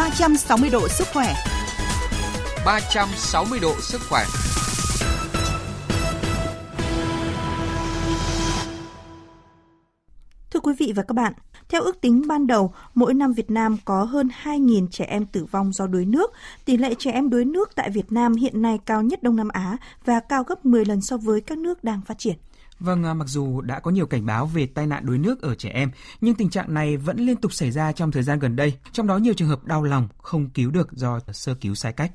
360 0.00 0.70
độ 0.70 0.88
sức 0.88 1.06
khỏe. 1.12 1.34
360 2.66 3.58
độ 3.62 3.74
sức 3.80 4.00
khỏe. 4.08 4.24
Thưa 10.50 10.60
quý 10.60 10.72
vị 10.78 10.92
và 10.96 11.02
các 11.02 11.14
bạn, 11.14 11.32
theo 11.68 11.82
ước 11.82 12.00
tính 12.00 12.22
ban 12.26 12.46
đầu, 12.46 12.72
mỗi 12.94 13.14
năm 13.14 13.32
Việt 13.32 13.50
Nam 13.50 13.76
có 13.84 14.04
hơn 14.04 14.28
2.000 14.42 14.86
trẻ 14.90 15.04
em 15.04 15.26
tử 15.26 15.44
vong 15.44 15.72
do 15.72 15.86
đuối 15.86 16.04
nước. 16.04 16.32
Tỷ 16.64 16.76
lệ 16.76 16.94
trẻ 16.98 17.10
em 17.12 17.30
đuối 17.30 17.44
nước 17.44 17.70
tại 17.74 17.90
Việt 17.90 18.12
Nam 18.12 18.34
hiện 18.34 18.62
nay 18.62 18.78
cao 18.86 19.02
nhất 19.02 19.22
Đông 19.22 19.36
Nam 19.36 19.48
Á 19.48 19.76
và 20.04 20.20
cao 20.20 20.44
gấp 20.44 20.66
10 20.66 20.84
lần 20.84 21.00
so 21.00 21.16
với 21.16 21.40
các 21.40 21.58
nước 21.58 21.84
đang 21.84 22.00
phát 22.06 22.18
triển. 22.18 22.36
Vâng, 22.80 23.04
à, 23.04 23.14
mặc 23.14 23.28
dù 23.28 23.60
đã 23.60 23.80
có 23.80 23.90
nhiều 23.90 24.06
cảnh 24.06 24.26
báo 24.26 24.46
về 24.46 24.66
tai 24.66 24.86
nạn 24.86 25.06
đuối 25.06 25.18
nước 25.18 25.42
ở 25.42 25.54
trẻ 25.54 25.68
em, 25.68 25.90
nhưng 26.20 26.34
tình 26.34 26.50
trạng 26.50 26.74
này 26.74 26.96
vẫn 26.96 27.16
liên 27.16 27.36
tục 27.36 27.52
xảy 27.52 27.70
ra 27.70 27.92
trong 27.92 28.10
thời 28.10 28.22
gian 28.22 28.38
gần 28.38 28.56
đây, 28.56 28.74
trong 28.92 29.06
đó 29.06 29.16
nhiều 29.16 29.34
trường 29.34 29.48
hợp 29.48 29.64
đau 29.64 29.82
lòng 29.82 30.08
không 30.18 30.50
cứu 30.50 30.70
được 30.70 30.92
do 30.92 31.20
sơ 31.32 31.54
cứu 31.54 31.74
sai 31.74 31.92
cách. 31.92 32.12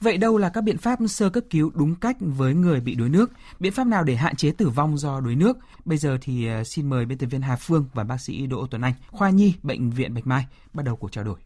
Vậy 0.00 0.16
đâu 0.16 0.38
là 0.38 0.48
các 0.48 0.60
biện 0.60 0.78
pháp 0.78 0.98
sơ 1.08 1.30
cấp 1.30 1.44
cứu 1.50 1.70
đúng 1.74 1.94
cách 1.94 2.16
với 2.20 2.54
người 2.54 2.80
bị 2.80 2.94
đuối 2.94 3.08
nước? 3.08 3.30
Biện 3.60 3.72
pháp 3.72 3.86
nào 3.86 4.04
để 4.04 4.16
hạn 4.16 4.36
chế 4.36 4.50
tử 4.50 4.68
vong 4.68 4.98
do 4.98 5.20
đuối 5.20 5.34
nước? 5.34 5.58
Bây 5.84 5.98
giờ 5.98 6.18
thì 6.20 6.46
à, 6.46 6.64
xin 6.64 6.90
mời 6.90 7.06
biên 7.06 7.18
tập 7.18 7.26
viên 7.26 7.42
Hà 7.42 7.56
Phương 7.56 7.84
và 7.94 8.04
bác 8.04 8.20
sĩ 8.20 8.46
Đỗ 8.46 8.66
Tuấn 8.70 8.82
Anh, 8.82 8.94
khoa 9.10 9.30
nhi 9.30 9.54
bệnh 9.62 9.90
viện 9.90 10.14
Bạch 10.14 10.26
Mai 10.26 10.46
bắt 10.72 10.82
đầu 10.82 10.96
cuộc 10.96 11.12
trao 11.12 11.24
đổi. 11.24 11.38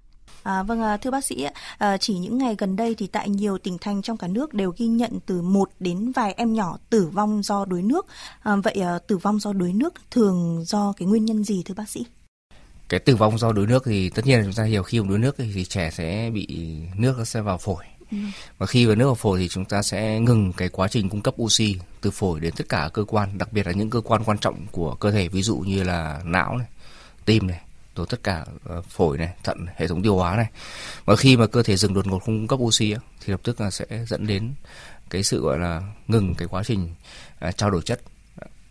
À, 0.43 0.63
vâng, 0.63 0.83
à, 0.83 0.97
thưa 0.97 1.11
bác 1.11 1.25
sĩ, 1.25 1.47
à, 1.79 1.97
chỉ 1.97 2.15
những 2.15 2.39
ngày 2.39 2.55
gần 2.59 2.77
đây 2.77 2.95
thì 2.95 3.07
tại 3.07 3.29
nhiều 3.29 3.59
tỉnh 3.59 3.79
thành 3.79 4.03
trong 4.03 4.17
cả 4.17 4.29
nước 4.29 4.55
đều 4.55 4.73
ghi 4.77 4.87
nhận 4.87 5.19
từ 5.27 5.43
một 5.43 5.71
đến 5.81 6.13
vài 6.13 6.33
em 6.33 6.53
nhỏ 6.53 6.79
tử 6.91 7.07
vong 7.13 7.43
do 7.43 7.65
đuối 7.65 7.83
nước. 7.83 8.07
À, 8.43 8.57
vậy 8.57 8.75
à, 8.75 8.99
tử 8.99 9.17
vong 9.17 9.41
do 9.41 9.53
đuối 9.53 9.73
nước 9.73 9.95
thường 10.11 10.65
do 10.67 10.93
cái 10.97 11.09
nguyên 11.09 11.25
nhân 11.25 11.45
gì 11.45 11.63
thưa 11.65 11.75
bác 11.75 11.89
sĩ? 11.89 12.07
Cái 12.89 13.01
tử 13.01 13.17
vong 13.17 13.39
do 13.39 13.53
đuối 13.53 13.67
nước 13.67 13.83
thì 13.87 14.11
tất 14.11 14.27
nhiên 14.27 14.39
là 14.39 14.45
chúng 14.45 14.55
ta 14.55 14.65
hiểu 14.65 14.83
khi 14.83 14.99
đuối 15.09 15.19
nước 15.19 15.37
thì 15.39 15.65
trẻ 15.65 15.91
sẽ 15.91 16.31
bị 16.35 16.47
nước 16.97 17.15
nó 17.19 17.25
sẽ 17.25 17.41
vào 17.41 17.59
phổi. 17.59 17.85
Ừ. 18.11 18.17
Và 18.59 18.67
khi 18.67 18.87
vào 18.87 18.97
nước 18.97 19.07
vào 19.07 19.15
phổi 19.15 19.39
thì 19.39 19.49
chúng 19.49 19.65
ta 19.65 19.83
sẽ 19.83 20.21
ngừng 20.21 20.53
cái 20.53 20.69
quá 20.69 20.89
trình 20.89 21.09
cung 21.09 21.23
cấp 21.23 21.35
oxy 21.43 21.77
từ 22.01 22.11
phổi 22.11 22.41
đến 22.41 22.55
tất 22.57 22.69
cả 22.69 22.91
cơ 22.93 23.05
quan, 23.05 23.39
đặc 23.39 23.53
biệt 23.53 23.67
là 23.67 23.73
những 23.73 23.91
cơ 23.91 24.01
quan 24.01 24.25
quan 24.25 24.39
trọng 24.39 24.67
của 24.73 24.95
cơ 24.95 25.11
thể 25.11 25.29
ví 25.29 25.43
dụ 25.43 25.57
như 25.57 25.83
là 25.83 26.21
não 26.25 26.57
này, 26.57 26.67
tim 27.25 27.47
này, 27.47 27.61
rồi 27.97 28.07
tất 28.11 28.23
cả 28.23 28.45
ờ, 28.65 28.83
phổi 28.83 29.19
này, 29.19 29.35
thận, 29.45 29.67
hệ 29.77 29.89
thống 29.89 30.03
tiêu 30.03 30.17
hóa 30.17 30.37
này. 30.37 30.47
Và 31.05 31.17
khi 31.17 31.37
mà 31.37 31.47
cơ 31.47 31.63
thể 31.63 31.77
dừng 31.77 31.95
đột 31.95 32.07
ngột 32.07 32.19
không 32.19 32.39
cung 32.39 32.47
cấp 32.47 32.59
oxy 32.59 32.95
thì 32.95 33.31
lập 33.31 33.41
tức 33.43 33.61
là 33.61 33.71
sẽ 33.71 33.87
dẫn 34.09 34.27
đến 34.27 34.55
cái 35.11 35.23
sự 35.23 35.41
gọi 35.41 35.59
là 35.59 35.83
ngừng 36.09 36.35
cái 36.35 36.49
quá 36.49 36.63
trình 36.67 36.95
à, 37.39 37.53
trao 37.53 37.71
đổi 37.71 37.83
chất 37.83 38.01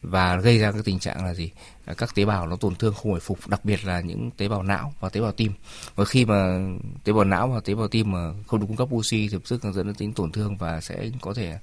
và 0.04 0.36
gây 0.36 0.60
ra 0.60 0.72
cái 0.72 0.82
tình 0.86 1.00
trạng 1.00 1.26
là 1.26 1.34
gì? 1.34 1.52
À, 1.86 1.94
các 1.98 2.16
tế 2.16 2.26
bào 2.26 2.48
nó 2.48 2.56
tổn 2.56 2.76
thương 2.76 2.94
không 2.94 3.12
hồi 3.12 3.20
phục 3.20 3.48
đặc 3.48 3.66
biệt 3.66 3.86
là 3.86 4.02
những 4.02 4.32
tế 4.32 4.48
bào 4.48 4.64
não 4.64 4.94
và 5.00 5.10
tế 5.10 5.22
bào 5.22 5.32
tim. 5.32 5.52
Và 5.96 6.06
khi 6.06 6.26
mà 6.26 6.60
tế 7.04 7.14
bào 7.14 7.24
não 7.24 7.48
và 7.48 7.60
tế 7.60 7.76
bào 7.76 7.88
tim 7.88 8.12
mà 8.12 8.34
không 8.48 8.60
được 8.60 8.66
cung 8.68 8.78
cấp 8.78 8.88
oxy 8.94 9.28
thì 9.28 9.34
lập 9.34 9.42
tức 9.50 9.64
dẫn 9.64 9.88
đến 9.88 9.96
tính 9.96 10.14
tổn 10.14 10.32
thương 10.32 10.58
và 10.58 10.82
sẽ 10.82 11.10
có 11.22 11.34
thể 11.34 11.60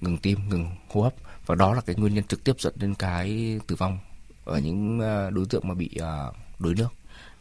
ngừng 0.00 0.18
tim 0.18 0.48
ngừng 0.48 0.70
hô 0.88 1.02
hấp. 1.02 1.14
Và 1.46 1.54
đó 1.54 1.74
là 1.74 1.80
cái 1.80 1.96
nguyên 1.96 2.14
nhân 2.14 2.24
trực 2.24 2.44
tiếp 2.44 2.60
dẫn 2.60 2.74
đến 2.76 2.94
cái 2.94 3.58
tử 3.66 3.76
vong 3.76 3.98
ở 4.44 4.58
những 4.58 5.00
ờ, 5.00 5.30
đối 5.30 5.46
tượng 5.46 5.68
mà 5.68 5.74
bị 5.74 5.90
ờ, 6.00 6.32
đuối 6.58 6.74
nước. 6.74 6.88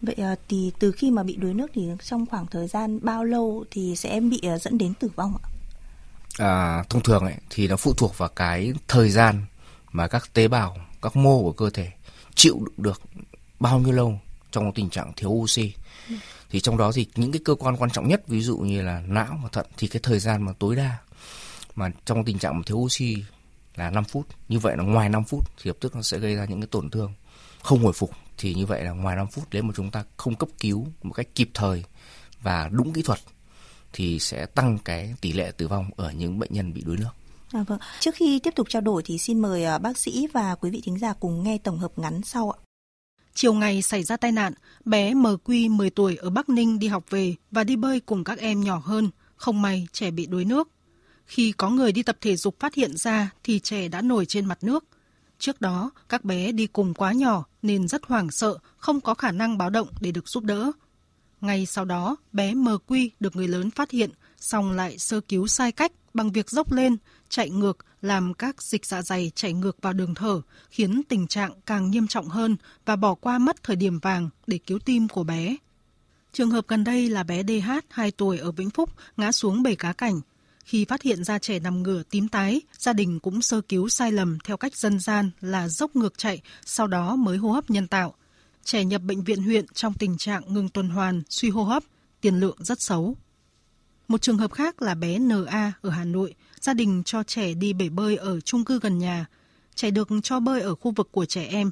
Vậy 0.02 0.16
à, 0.16 0.36
thì 0.50 0.72
từ 0.80 0.92
khi 0.92 1.12
mà 1.12 1.24
bị 1.24 1.36
đuối 1.36 1.54
nước 1.54 1.72
thì 1.74 1.90
trong 2.04 2.26
khoảng 2.26 2.48
thời 2.48 2.68
gian 2.68 3.00
bao 3.02 3.24
lâu 3.24 3.66
thì 3.72 3.96
sẽ 3.96 4.20
bị 4.20 4.42
dẫn 4.62 4.78
đến 4.78 4.94
tử 4.94 5.10
vong 5.16 5.34
ạ? 5.44 5.48
À, 6.38 6.84
thông 6.90 7.04
thường 7.04 7.24
ấy, 7.24 7.36
thì 7.50 7.68
nó 7.68 7.76
phụ 7.76 7.94
thuộc 7.94 8.18
vào 8.18 8.30
cái 8.30 8.74
thời 8.88 9.10
gian 9.10 9.46
mà 9.92 10.08
các 10.08 10.34
tế 10.34 10.48
bào, 10.48 10.78
các 11.02 11.16
mô 11.16 11.42
của 11.42 11.52
cơ 11.52 11.70
thể 11.70 11.92
chịu 12.36 12.60
đựng 12.60 12.74
được 12.78 13.02
bao 13.60 13.80
nhiêu 13.80 13.92
lâu 13.92 14.20
trong 14.52 14.72
tình 14.74 14.90
trạng 14.90 15.14
thiếu 15.16 15.30
oxy. 15.30 15.74
Ừ. 16.10 16.16
Thì 16.50 16.60
trong 16.60 16.78
đó 16.78 16.92
thì 16.96 17.06
những 17.16 17.32
cái 17.32 17.42
cơ 17.46 17.56
quan 17.56 17.78
quan 17.78 17.92
trọng 17.92 18.08
nhất 18.08 18.28
ví 18.28 18.42
dụ 18.42 18.58
như 18.58 18.82
là 18.82 19.04
não 19.08 19.40
và 19.44 19.50
thận 19.52 19.66
thì 19.78 19.88
cái 19.88 20.00
thời 20.04 20.20
gian 20.20 20.46
mà 20.46 20.54
tối 20.60 20.76
đa 20.76 20.98
mà 21.76 21.92
trong 22.06 22.26
tình 22.26 22.40
trạng 22.40 22.58
mà 22.58 22.62
thiếu 22.66 22.78
oxy 22.78 23.24
là 23.76 23.90
5 23.90 24.04
phút. 24.04 24.28
Như 24.50 24.60
vậy 24.60 24.78
là 24.78 24.84
ngoài 24.84 25.10
5 25.10 25.24
phút 25.24 25.44
thì 25.58 25.68
lập 25.68 25.78
tức 25.80 25.96
nó 25.96 26.02
sẽ 26.02 26.20
gây 26.20 26.36
ra 26.36 26.46
những 26.46 26.62
cái 26.62 26.68
tổn 26.72 26.90
thương 26.90 27.14
không 27.62 27.84
hồi 27.84 27.94
phục 27.94 28.12
thì 28.38 28.54
như 28.54 28.66
vậy 28.66 28.84
là 28.84 28.92
ngoài 28.92 29.16
5 29.16 29.28
phút 29.28 29.44
nếu 29.52 29.64
mà 29.64 29.74
chúng 29.76 29.92
ta 29.92 30.04
không 30.18 30.36
cấp 30.36 30.50
cứu 30.60 30.88
một 31.04 31.14
cách 31.14 31.28
kịp 31.36 31.50
thời 31.54 31.84
và 32.42 32.70
đúng 32.72 32.94
kỹ 32.94 33.02
thuật 33.02 33.20
thì 33.94 34.20
sẽ 34.20 34.46
tăng 34.46 34.78
cái 34.86 35.16
tỷ 35.22 35.32
lệ 35.32 35.52
tử 35.58 35.68
vong 35.68 35.90
ở 35.96 36.12
những 36.12 36.40
bệnh 36.40 36.54
nhân 36.54 36.74
bị 36.74 36.82
đuối 36.86 36.98
nước. 36.98 37.12
À, 37.52 37.64
vâng. 37.64 37.80
Trước 38.00 38.16
khi 38.16 38.40
tiếp 38.40 38.56
tục 38.56 38.70
trao 38.70 38.82
đổi 38.82 39.02
thì 39.06 39.18
xin 39.18 39.40
mời 39.40 39.66
à, 39.66 39.78
bác 39.78 39.98
sĩ 39.98 40.28
và 40.34 40.56
quý 40.56 40.70
vị 40.70 40.82
thính 40.86 41.00
giả 41.00 41.14
cùng 41.14 41.44
nghe 41.44 41.58
tổng 41.58 41.80
hợp 41.80 42.00
ngắn 42.00 42.22
sau 42.24 42.52
ạ. 42.52 42.58
Chiều 43.34 43.54
ngày 43.54 43.82
xảy 43.82 44.04
ra 44.04 44.18
tai 44.18 44.32
nạn, 44.32 44.54
bé 44.86 45.14
MQ 45.14 45.76
10 45.76 45.90
tuổi 45.90 46.16
ở 46.16 46.30
Bắc 46.30 46.50
Ninh 46.50 46.80
đi 46.80 46.88
học 46.88 47.04
về 47.10 47.36
và 47.52 47.64
đi 47.64 47.76
bơi 47.76 48.00
cùng 48.00 48.24
các 48.24 48.40
em 48.40 48.62
nhỏ 48.62 48.82
hơn. 48.86 49.10
Không 49.36 49.62
may 49.62 49.88
trẻ 49.92 50.12
bị 50.12 50.26
đuối 50.26 50.46
nước. 50.46 50.70
Khi 51.26 51.52
có 51.52 51.70
người 51.70 51.92
đi 51.92 52.04
tập 52.04 52.18
thể 52.22 52.36
dục 52.36 52.60
phát 52.60 52.74
hiện 52.74 52.98
ra 52.98 53.30
thì 53.44 53.60
trẻ 53.60 53.88
đã 53.88 54.02
nổi 54.02 54.26
trên 54.26 54.46
mặt 54.46 54.64
nước. 54.64 54.86
Trước 55.42 55.62
đó, 55.62 55.92
các 56.10 56.26
bé 56.26 56.52
đi 56.52 56.68
cùng 56.68 56.94
quá 56.94 57.14
nhỏ 57.14 57.46
nên 57.62 57.88
rất 57.88 58.06
hoảng 58.06 58.32
sợ, 58.32 58.58
không 58.78 59.02
có 59.02 59.14
khả 59.14 59.32
năng 59.32 59.58
báo 59.58 59.70
động 59.70 59.88
để 60.02 60.12
được 60.12 60.28
giúp 60.30 60.44
đỡ. 60.44 60.72
Ngay 61.42 61.66
sau 61.66 61.86
đó, 61.86 62.16
bé 62.34 62.54
MQ 62.54 63.10
được 63.20 63.36
người 63.36 63.48
lớn 63.48 63.72
phát 63.72 63.92
hiện, 63.92 64.10
xong 64.38 64.72
lại 64.72 64.98
sơ 64.98 65.22
cứu 65.22 65.48
sai 65.48 65.72
cách 65.72 65.92
bằng 66.14 66.32
việc 66.32 66.50
dốc 66.50 66.74
lên, 66.74 66.98
chạy 67.30 67.50
ngược 67.50 67.78
làm 68.02 68.34
các 68.34 68.62
dịch 68.62 68.86
dạ 68.86 69.02
dày 69.02 69.32
chảy 69.36 69.54
ngược 69.54 69.82
vào 69.82 69.94
đường 69.94 70.16
thở, 70.16 70.42
khiến 70.70 71.02
tình 71.10 71.28
trạng 71.28 71.52
càng 71.66 71.92
nghiêm 71.92 72.08
trọng 72.08 72.28
hơn 72.30 72.58
và 72.86 72.96
bỏ 72.96 73.16
qua 73.16 73.38
mất 73.38 73.64
thời 73.64 73.76
điểm 73.76 74.00
vàng 74.00 74.30
để 74.48 74.58
cứu 74.58 74.80
tim 74.80 75.08
của 75.08 75.24
bé. 75.24 75.56
Trường 76.34 76.52
hợp 76.52 76.68
gần 76.68 76.84
đây 76.84 77.10
là 77.10 77.24
bé 77.24 77.44
DH 77.44 77.70
2 77.90 78.12
tuổi 78.12 78.38
ở 78.38 78.52
Vĩnh 78.52 78.70
Phúc 78.70 78.90
ngã 79.18 79.32
xuống 79.32 79.64
bể 79.64 79.76
cá 79.76 79.94
cảnh. 79.94 80.22
Khi 80.66 80.86
phát 80.86 81.02
hiện 81.02 81.24
ra 81.24 81.40
trẻ 81.40 81.60
nằm 81.60 81.84
ngửa 81.84 82.04
tím 82.04 82.28
tái, 82.28 82.62
gia 82.78 82.94
đình 82.94 83.20
cũng 83.20 83.42
sơ 83.42 83.62
cứu 83.62 83.90
sai 83.90 84.12
lầm 84.12 84.38
theo 84.44 84.58
cách 84.58 84.78
dân 84.78 85.00
gian 85.00 85.32
là 85.42 85.68
dốc 85.68 85.96
ngược 85.96 86.18
chạy, 86.18 86.42
sau 86.66 86.88
đó 86.88 87.16
mới 87.16 87.38
hô 87.38 87.52
hấp 87.52 87.70
nhân 87.70 87.88
tạo. 87.88 88.14
Trẻ 88.64 88.84
nhập 88.84 89.02
bệnh 89.02 89.24
viện 89.24 89.44
huyện 89.44 89.66
trong 89.68 89.94
tình 89.94 90.18
trạng 90.18 90.54
ngừng 90.54 90.70
tuần 90.70 90.90
hoàn, 90.90 91.22
suy 91.30 91.50
hô 91.50 91.64
hấp, 91.64 91.84
tiền 92.22 92.40
lượng 92.40 92.58
rất 92.60 92.82
xấu. 92.82 93.16
Một 94.08 94.22
trường 94.22 94.38
hợp 94.38 94.54
khác 94.54 94.82
là 94.82 94.96
bé 94.96 95.20
NA 95.20 95.74
ở 95.82 95.90
Hà 95.90 96.04
Nội, 96.06 96.34
gia 96.62 96.74
đình 96.74 97.04
cho 97.06 97.24
trẻ 97.24 97.54
đi 97.54 97.74
bể 97.74 97.90
bơi 97.90 98.16
ở 98.16 98.40
chung 98.40 98.66
cư 98.66 98.80
gần 98.80 98.98
nhà. 98.98 99.26
Trẻ 99.76 99.92
được 99.92 100.10
cho 100.24 100.40
bơi 100.40 100.62
ở 100.62 100.76
khu 100.76 100.92
vực 100.92 101.10
của 101.12 101.26
trẻ 101.26 101.46
em. 101.46 101.72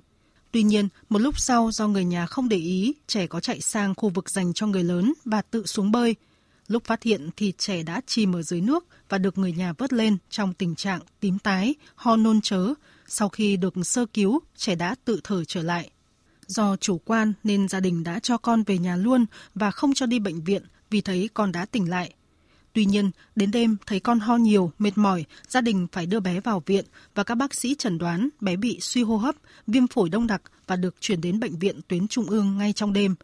Tuy 0.52 0.64
nhiên, 0.64 0.88
một 1.10 1.20
lúc 1.20 1.40
sau 1.40 1.72
do 1.72 1.88
người 1.88 2.06
nhà 2.06 2.26
không 2.26 2.50
để 2.50 2.58
ý, 2.58 2.94
trẻ 3.08 3.28
có 3.28 3.40
chạy 3.40 3.62
sang 3.62 3.96
khu 3.96 4.10
vực 4.10 4.30
dành 4.30 4.54
cho 4.54 4.68
người 4.68 4.84
lớn 4.84 5.14
và 5.26 5.42
tự 5.42 5.66
xuống 5.66 5.92
bơi. 5.92 6.16
Lúc 6.70 6.84
phát 6.86 7.04
hiện 7.04 7.30
thì 7.38 7.54
trẻ 7.58 7.84
đã 7.84 8.02
chìm 8.08 8.36
ở 8.36 8.42
dưới 8.42 8.62
nước 8.62 8.86
và 9.10 9.18
được 9.18 9.38
người 9.38 9.52
nhà 9.52 9.74
vớt 9.78 9.94
lên 9.94 10.18
trong 10.30 10.54
tình 10.54 10.76
trạng 10.76 11.00
tím 11.20 11.40
tái, 11.40 11.76
ho 11.96 12.16
nôn 12.16 12.42
chớ. 12.42 12.74
Sau 13.08 13.30
khi 13.30 13.58
được 13.58 13.74
sơ 13.84 14.06
cứu, 14.06 14.40
trẻ 14.56 14.76
đã 14.76 14.96
tự 15.06 15.20
thở 15.24 15.44
trở 15.46 15.64
lại. 15.64 15.90
Do 16.48 16.76
chủ 16.76 16.98
quan 17.06 17.34
nên 17.44 17.68
gia 17.68 17.80
đình 17.80 18.04
đã 18.04 18.20
cho 18.20 18.38
con 18.38 18.64
về 18.64 18.78
nhà 18.78 18.96
luôn 18.96 19.26
và 19.56 19.72
không 19.72 19.94
cho 19.94 20.06
đi 20.06 20.20
bệnh 20.20 20.44
viện 20.44 20.64
vì 20.90 21.02
thấy 21.02 21.30
con 21.34 21.52
đã 21.52 21.66
tỉnh 21.66 21.90
lại. 21.90 22.14
Tuy 22.74 22.86
nhiên, 22.86 23.12
đến 23.36 23.52
đêm 23.52 23.78
thấy 23.86 24.00
con 24.00 24.20
ho 24.20 24.36
nhiều, 24.36 24.72
mệt 24.80 24.98
mỏi, 24.98 25.26
gia 25.48 25.62
đình 25.62 25.88
phải 25.92 26.06
đưa 26.06 26.20
bé 26.20 26.40
vào 26.40 26.64
viện 26.66 26.86
và 27.16 27.24
các 27.24 27.36
bác 27.36 27.54
sĩ 27.54 27.76
chẩn 27.76 27.98
đoán 27.98 28.30
bé 28.42 28.56
bị 28.56 28.78
suy 28.82 29.04
hô 29.04 29.18
hấp, 29.18 29.36
viêm 29.68 29.88
phổi 29.88 30.10
đông 30.10 30.28
đặc 30.28 30.42
và 30.68 30.76
được 30.76 30.96
chuyển 31.00 31.22
đến 31.22 31.40
bệnh 31.40 31.60
viện 31.60 31.80
tuyến 31.88 32.08
trung 32.08 32.26
ương 32.26 32.58
ngay 32.58 32.74
trong 32.74 32.94
đêm. 32.94 33.16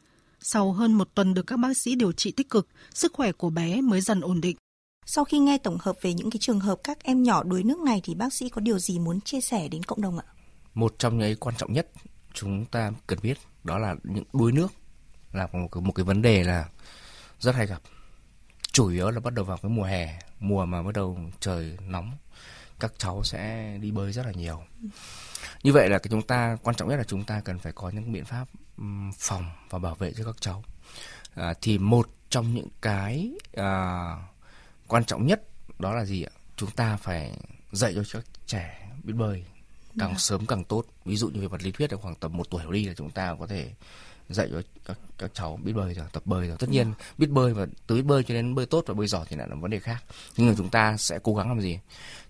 Sau 0.48 0.72
hơn 0.72 0.94
một 0.94 1.10
tuần 1.16 1.34
được 1.34 1.48
các 1.48 1.58
bác 1.58 1.78
sĩ 1.78 1.96
điều 1.96 2.12
trị 2.12 2.32
tích 2.32 2.50
cực, 2.50 2.68
sức 2.94 3.14
khỏe 3.14 3.32
của 3.32 3.50
bé 3.50 3.82
mới 3.82 4.02
dần 4.02 4.22
ổn 4.22 4.42
định. 4.42 4.58
Sau 5.06 5.26
khi 5.26 5.40
nghe 5.40 5.58
tổng 5.58 5.78
hợp 5.82 5.96
về 6.02 6.14
những 6.14 6.32
cái 6.32 6.40
trường 6.40 6.60
hợp 6.60 6.80
các 6.84 7.04
em 7.04 7.24
nhỏ 7.24 7.44
đuối 7.44 7.64
nước 7.64 7.80
này 7.80 8.02
thì 8.04 8.16
bác 8.16 8.34
sĩ 8.34 8.50
có 8.50 8.62
điều 8.62 8.80
gì 8.80 9.00
muốn 9.00 9.22
chia 9.22 9.42
sẻ 9.42 9.68
đến 9.68 9.84
cộng 9.84 10.02
đồng 10.02 10.18
ạ? 10.18 10.26
Một 10.74 10.96
trong 11.00 11.18
những 11.18 11.40
quan 11.40 11.56
trọng 11.58 11.74
nhất 11.74 11.92
chúng 12.34 12.66
ta 12.66 12.92
cần 13.08 13.20
biết 13.22 13.38
đó 13.64 13.78
là 13.78 13.96
những 14.04 14.24
đuối 14.34 14.52
nước 14.52 14.68
là 15.34 15.48
một 15.54 15.68
cái, 15.72 15.82
một 15.82 15.92
cái 15.92 16.04
vấn 16.04 16.22
đề 16.22 16.44
là 16.44 16.70
rất 17.40 17.56
hay 17.56 17.68
gặp 17.68 17.82
chủ 18.72 18.90
yếu 18.90 19.12
là 19.12 19.20
bắt 19.20 19.34
đầu 19.34 19.46
vào 19.46 19.58
cái 19.58 19.72
mùa 19.72 19.84
hè 19.84 20.20
mùa 20.40 20.66
mà 20.66 20.84
bắt 20.84 20.92
đầu 20.94 21.20
trời 21.40 21.78
nóng 21.88 22.12
các 22.80 22.94
cháu 22.98 23.24
sẽ 23.24 23.74
đi 23.82 23.92
bơi 23.92 24.12
rất 24.12 24.26
là 24.26 24.32
nhiều 24.32 24.64
như 25.64 25.74
vậy 25.74 25.90
là 25.90 25.98
cái 25.98 26.08
chúng 26.10 26.22
ta 26.22 26.58
quan 26.64 26.76
trọng 26.76 26.90
nhất 26.90 26.96
là 26.96 27.04
chúng 27.04 27.24
ta 27.24 27.42
cần 27.46 27.60
phải 27.60 27.72
có 27.72 27.90
những 27.90 28.12
biện 28.12 28.26
pháp 28.26 28.48
phòng 29.18 29.52
và 29.70 29.80
bảo 29.80 29.96
vệ 29.96 30.14
cho 30.18 30.24
các 30.24 30.36
cháu 30.40 30.64
à, 31.36 31.54
thì 31.62 31.78
một 31.78 32.10
trong 32.30 32.54
những 32.54 32.68
cái 32.82 33.32
à, 33.54 34.06
quan 34.88 35.06
trọng 35.06 35.26
nhất 35.26 35.44
đó 35.80 35.94
là 35.94 36.06
gì 36.06 36.24
ạ 36.24 36.32
chúng 36.56 36.72
ta 36.72 36.98
phải 36.98 37.38
dạy 37.72 37.94
cho 37.96 38.02
các 38.14 38.24
trẻ 38.46 38.90
biết 39.04 39.14
bơi 39.14 39.46
càng 40.00 40.10
yeah. 40.10 40.12
Dạ. 40.12 40.18
sớm 40.18 40.46
càng 40.46 40.64
tốt 40.64 40.86
ví 41.06 41.16
dụ 41.16 41.30
như 41.30 41.42
về 41.42 41.48
vật 41.48 41.64
lý 41.64 41.72
thuyết 41.72 41.92
là 41.92 41.98
khoảng 42.02 42.16
tầm 42.16 42.38
một 42.38 42.50
tuổi 42.50 42.64
đi 42.72 42.86
là 42.86 42.94
chúng 42.98 43.12
ta 43.12 43.36
có 43.40 43.48
thể 43.48 43.72
dạy 44.30 44.50
cho 44.52 44.62
các, 44.86 45.00
các 45.18 45.32
cháu 45.34 45.60
biết 45.64 45.74
bơi 45.74 45.94
rồi 45.94 46.06
tập 46.12 46.24
bơi 46.26 46.48
rồi. 46.48 46.58
Tất 46.60 46.70
nhiên 46.70 46.94
biết 47.18 47.30
bơi 47.30 47.54
và 47.54 47.66
từ 47.88 47.96
biết 47.96 48.06
bơi 48.06 48.24
cho 48.24 48.34
đến 48.34 48.56
bơi 48.56 48.66
tốt 48.66 48.84
và 48.88 48.94
bơi 48.94 49.08
giỏi 49.08 49.26
thì 49.30 49.36
lại 49.36 49.48
là 49.50 49.56
vấn 49.56 49.72
đề 49.72 49.80
khác. 49.80 50.04
Nhưng 50.38 50.48
mà 50.48 50.54
chúng 50.58 50.70
ta 50.70 50.98
sẽ 50.98 51.20
cố 51.24 51.36
gắng 51.36 51.48
làm 51.48 51.62
gì? 51.62 51.80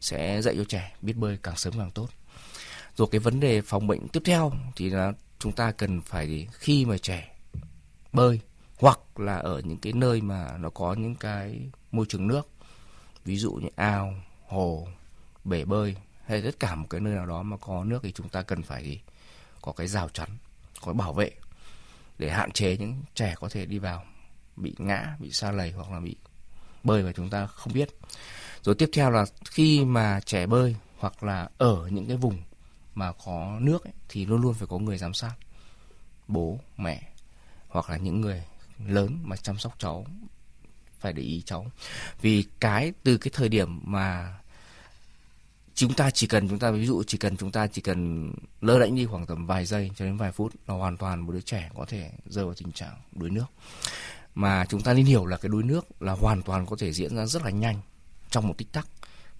Sẽ 0.01 0.42
dạy 0.42 0.56
cho 0.57 0.63
trẻ 0.63 0.95
biết 1.01 1.13
bơi 1.13 1.38
càng 1.44 1.57
sớm 1.57 1.74
càng 1.77 1.92
tốt. 1.92 2.09
Rồi 2.95 3.07
cái 3.12 3.19
vấn 3.19 3.39
đề 3.39 3.62
phòng 3.62 3.88
bệnh 3.88 4.07
tiếp 4.07 4.21
theo 4.25 4.51
thì 4.75 4.89
là 4.89 5.13
chúng 5.39 5.51
ta 5.51 5.71
cần 5.71 6.01
phải 6.01 6.47
khi 6.51 6.86
mà 6.86 6.97
trẻ 6.97 7.36
bơi 8.13 8.39
hoặc 8.80 9.00
là 9.19 9.36
ở 9.36 9.62
những 9.65 9.77
cái 9.77 9.94
nơi 9.94 10.21
mà 10.21 10.57
nó 10.57 10.69
có 10.69 10.94
những 10.94 11.15
cái 11.15 11.59
môi 11.91 12.06
trường 12.09 12.27
nước 12.27 12.50
ví 13.25 13.38
dụ 13.38 13.53
như 13.53 13.69
ao 13.75 14.13
hồ 14.48 14.88
bể 15.44 15.65
bơi 15.65 15.95
hay 16.25 16.41
tất 16.41 16.59
cả 16.59 16.75
một 16.75 16.88
cái 16.89 17.01
nơi 17.01 17.13
nào 17.15 17.25
đó 17.25 17.44
mà 17.44 17.57
có 17.57 17.83
nước 17.83 18.00
thì 18.03 18.12
chúng 18.12 18.30
ta 18.30 18.41
cần 18.41 18.63
phải 18.63 18.83
gì? 18.83 19.00
Có 19.62 19.71
cái 19.71 19.88
rào 19.88 20.09
chắn 20.09 20.30
có 20.81 20.94
bảo 20.94 21.13
vệ 21.13 21.31
để 22.17 22.31
hạn 22.31 22.51
chế 22.51 22.77
những 22.77 23.03
trẻ 23.15 23.35
có 23.39 23.50
thể 23.50 23.65
đi 23.65 23.79
vào 23.79 24.03
bị 24.56 24.75
ngã 24.77 25.15
bị 25.19 25.31
xa 25.31 25.51
lầy 25.51 25.71
hoặc 25.71 25.91
là 25.91 26.00
bị 26.00 26.15
bơi 26.83 27.03
và 27.03 27.12
chúng 27.12 27.29
ta 27.29 27.47
không 27.47 27.73
biết. 27.73 27.89
Rồi 28.62 28.75
tiếp 28.75 28.89
theo 28.94 29.12
là 29.12 29.25
khi 29.45 29.85
mà 29.85 30.19
trẻ 30.25 30.45
bơi 30.47 30.75
hoặc 30.97 31.23
là 31.23 31.50
ở 31.57 31.88
những 31.91 32.07
cái 32.07 32.17
vùng 32.17 32.44
mà 32.95 33.12
có 33.25 33.57
nước 33.62 33.83
ấy, 33.83 33.94
thì 34.09 34.25
luôn 34.25 34.41
luôn 34.41 34.53
phải 34.53 34.67
có 34.67 34.77
người 34.77 34.97
giám 34.97 35.13
sát 35.13 35.33
bố 36.27 36.59
mẹ 36.77 37.01
hoặc 37.67 37.89
là 37.89 37.97
những 37.97 38.21
người 38.21 38.44
lớn 38.88 39.19
mà 39.23 39.35
chăm 39.35 39.57
sóc 39.57 39.75
cháu 39.79 40.06
phải 41.00 41.13
để 41.13 41.23
ý 41.23 41.41
cháu. 41.45 41.71
Vì 42.21 42.45
cái 42.59 42.94
từ 43.03 43.17
cái 43.17 43.31
thời 43.35 43.50
điểm 43.50 43.79
mà 43.83 44.38
chúng 45.75 45.94
ta 45.94 46.10
chỉ 46.10 46.27
cần, 46.27 46.50
chúng 46.50 46.60
ta, 46.60 46.72
ví 46.72 46.86
dụ 46.86 47.04
chỉ 47.07 47.18
cần 47.18 47.38
chúng 47.38 47.51
ta 47.51 47.68
chỉ 47.68 47.81
cần 47.81 48.31
lơ 48.62 48.80
đễnh 48.80 48.95
đi 48.95 49.06
khoảng 49.06 49.25
tầm 49.25 49.45
vài 49.45 49.66
giây 49.66 49.92
cho 49.95 50.06
đến 50.06 50.18
vài 50.18 50.31
phút 50.31 50.54
là 50.68 50.74
hoàn 50.74 50.98
toàn 50.98 51.19
một 51.19 51.31
đứa 51.31 51.42
trẻ 51.42 51.69
có 51.75 51.86
thể 51.86 52.12
rơi 52.25 52.45
vào 52.45 52.54
tình 52.54 52.72
trạng 52.72 52.95
đuối 53.12 53.30
nước. 53.30 53.45
Mà 54.36 54.66
chúng 54.69 54.81
ta 54.81 54.94
nên 54.94 55.06
hiểu 55.06 55.25
là 55.25 55.38
cái 55.38 55.50
đuối 55.50 55.63
nước 55.63 56.01
là 56.01 56.13
hoàn 56.13 56.42
toàn 56.42 56.66
có 56.66 56.75
thể 56.80 56.94
diễn 56.94 57.16
ra 57.16 57.25
rất 57.25 57.44
là 57.44 57.50
nhanh 57.50 57.80
trong 58.30 58.48
một 58.48 58.54
tích 58.57 58.72
tắc. 58.72 58.88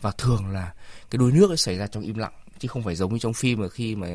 Và 0.02 0.12
thường 0.12 0.48
là 0.50 0.74
cái 1.10 1.18
đuối 1.18 1.32
nước 1.32 1.52
ấy 1.52 1.58
xảy 1.58 1.78
ra 1.78 1.88
trong 1.88 2.04
im 2.04 2.18
lặng, 2.18 2.34
chứ 2.60 2.68
không 2.68 2.84
phải 2.84 2.96
giống 2.96 3.14
như 3.14 3.20
trong 3.20 3.34
phim 3.34 3.62
mà 3.62 3.70
khi 3.70 3.96
mà 3.96 4.08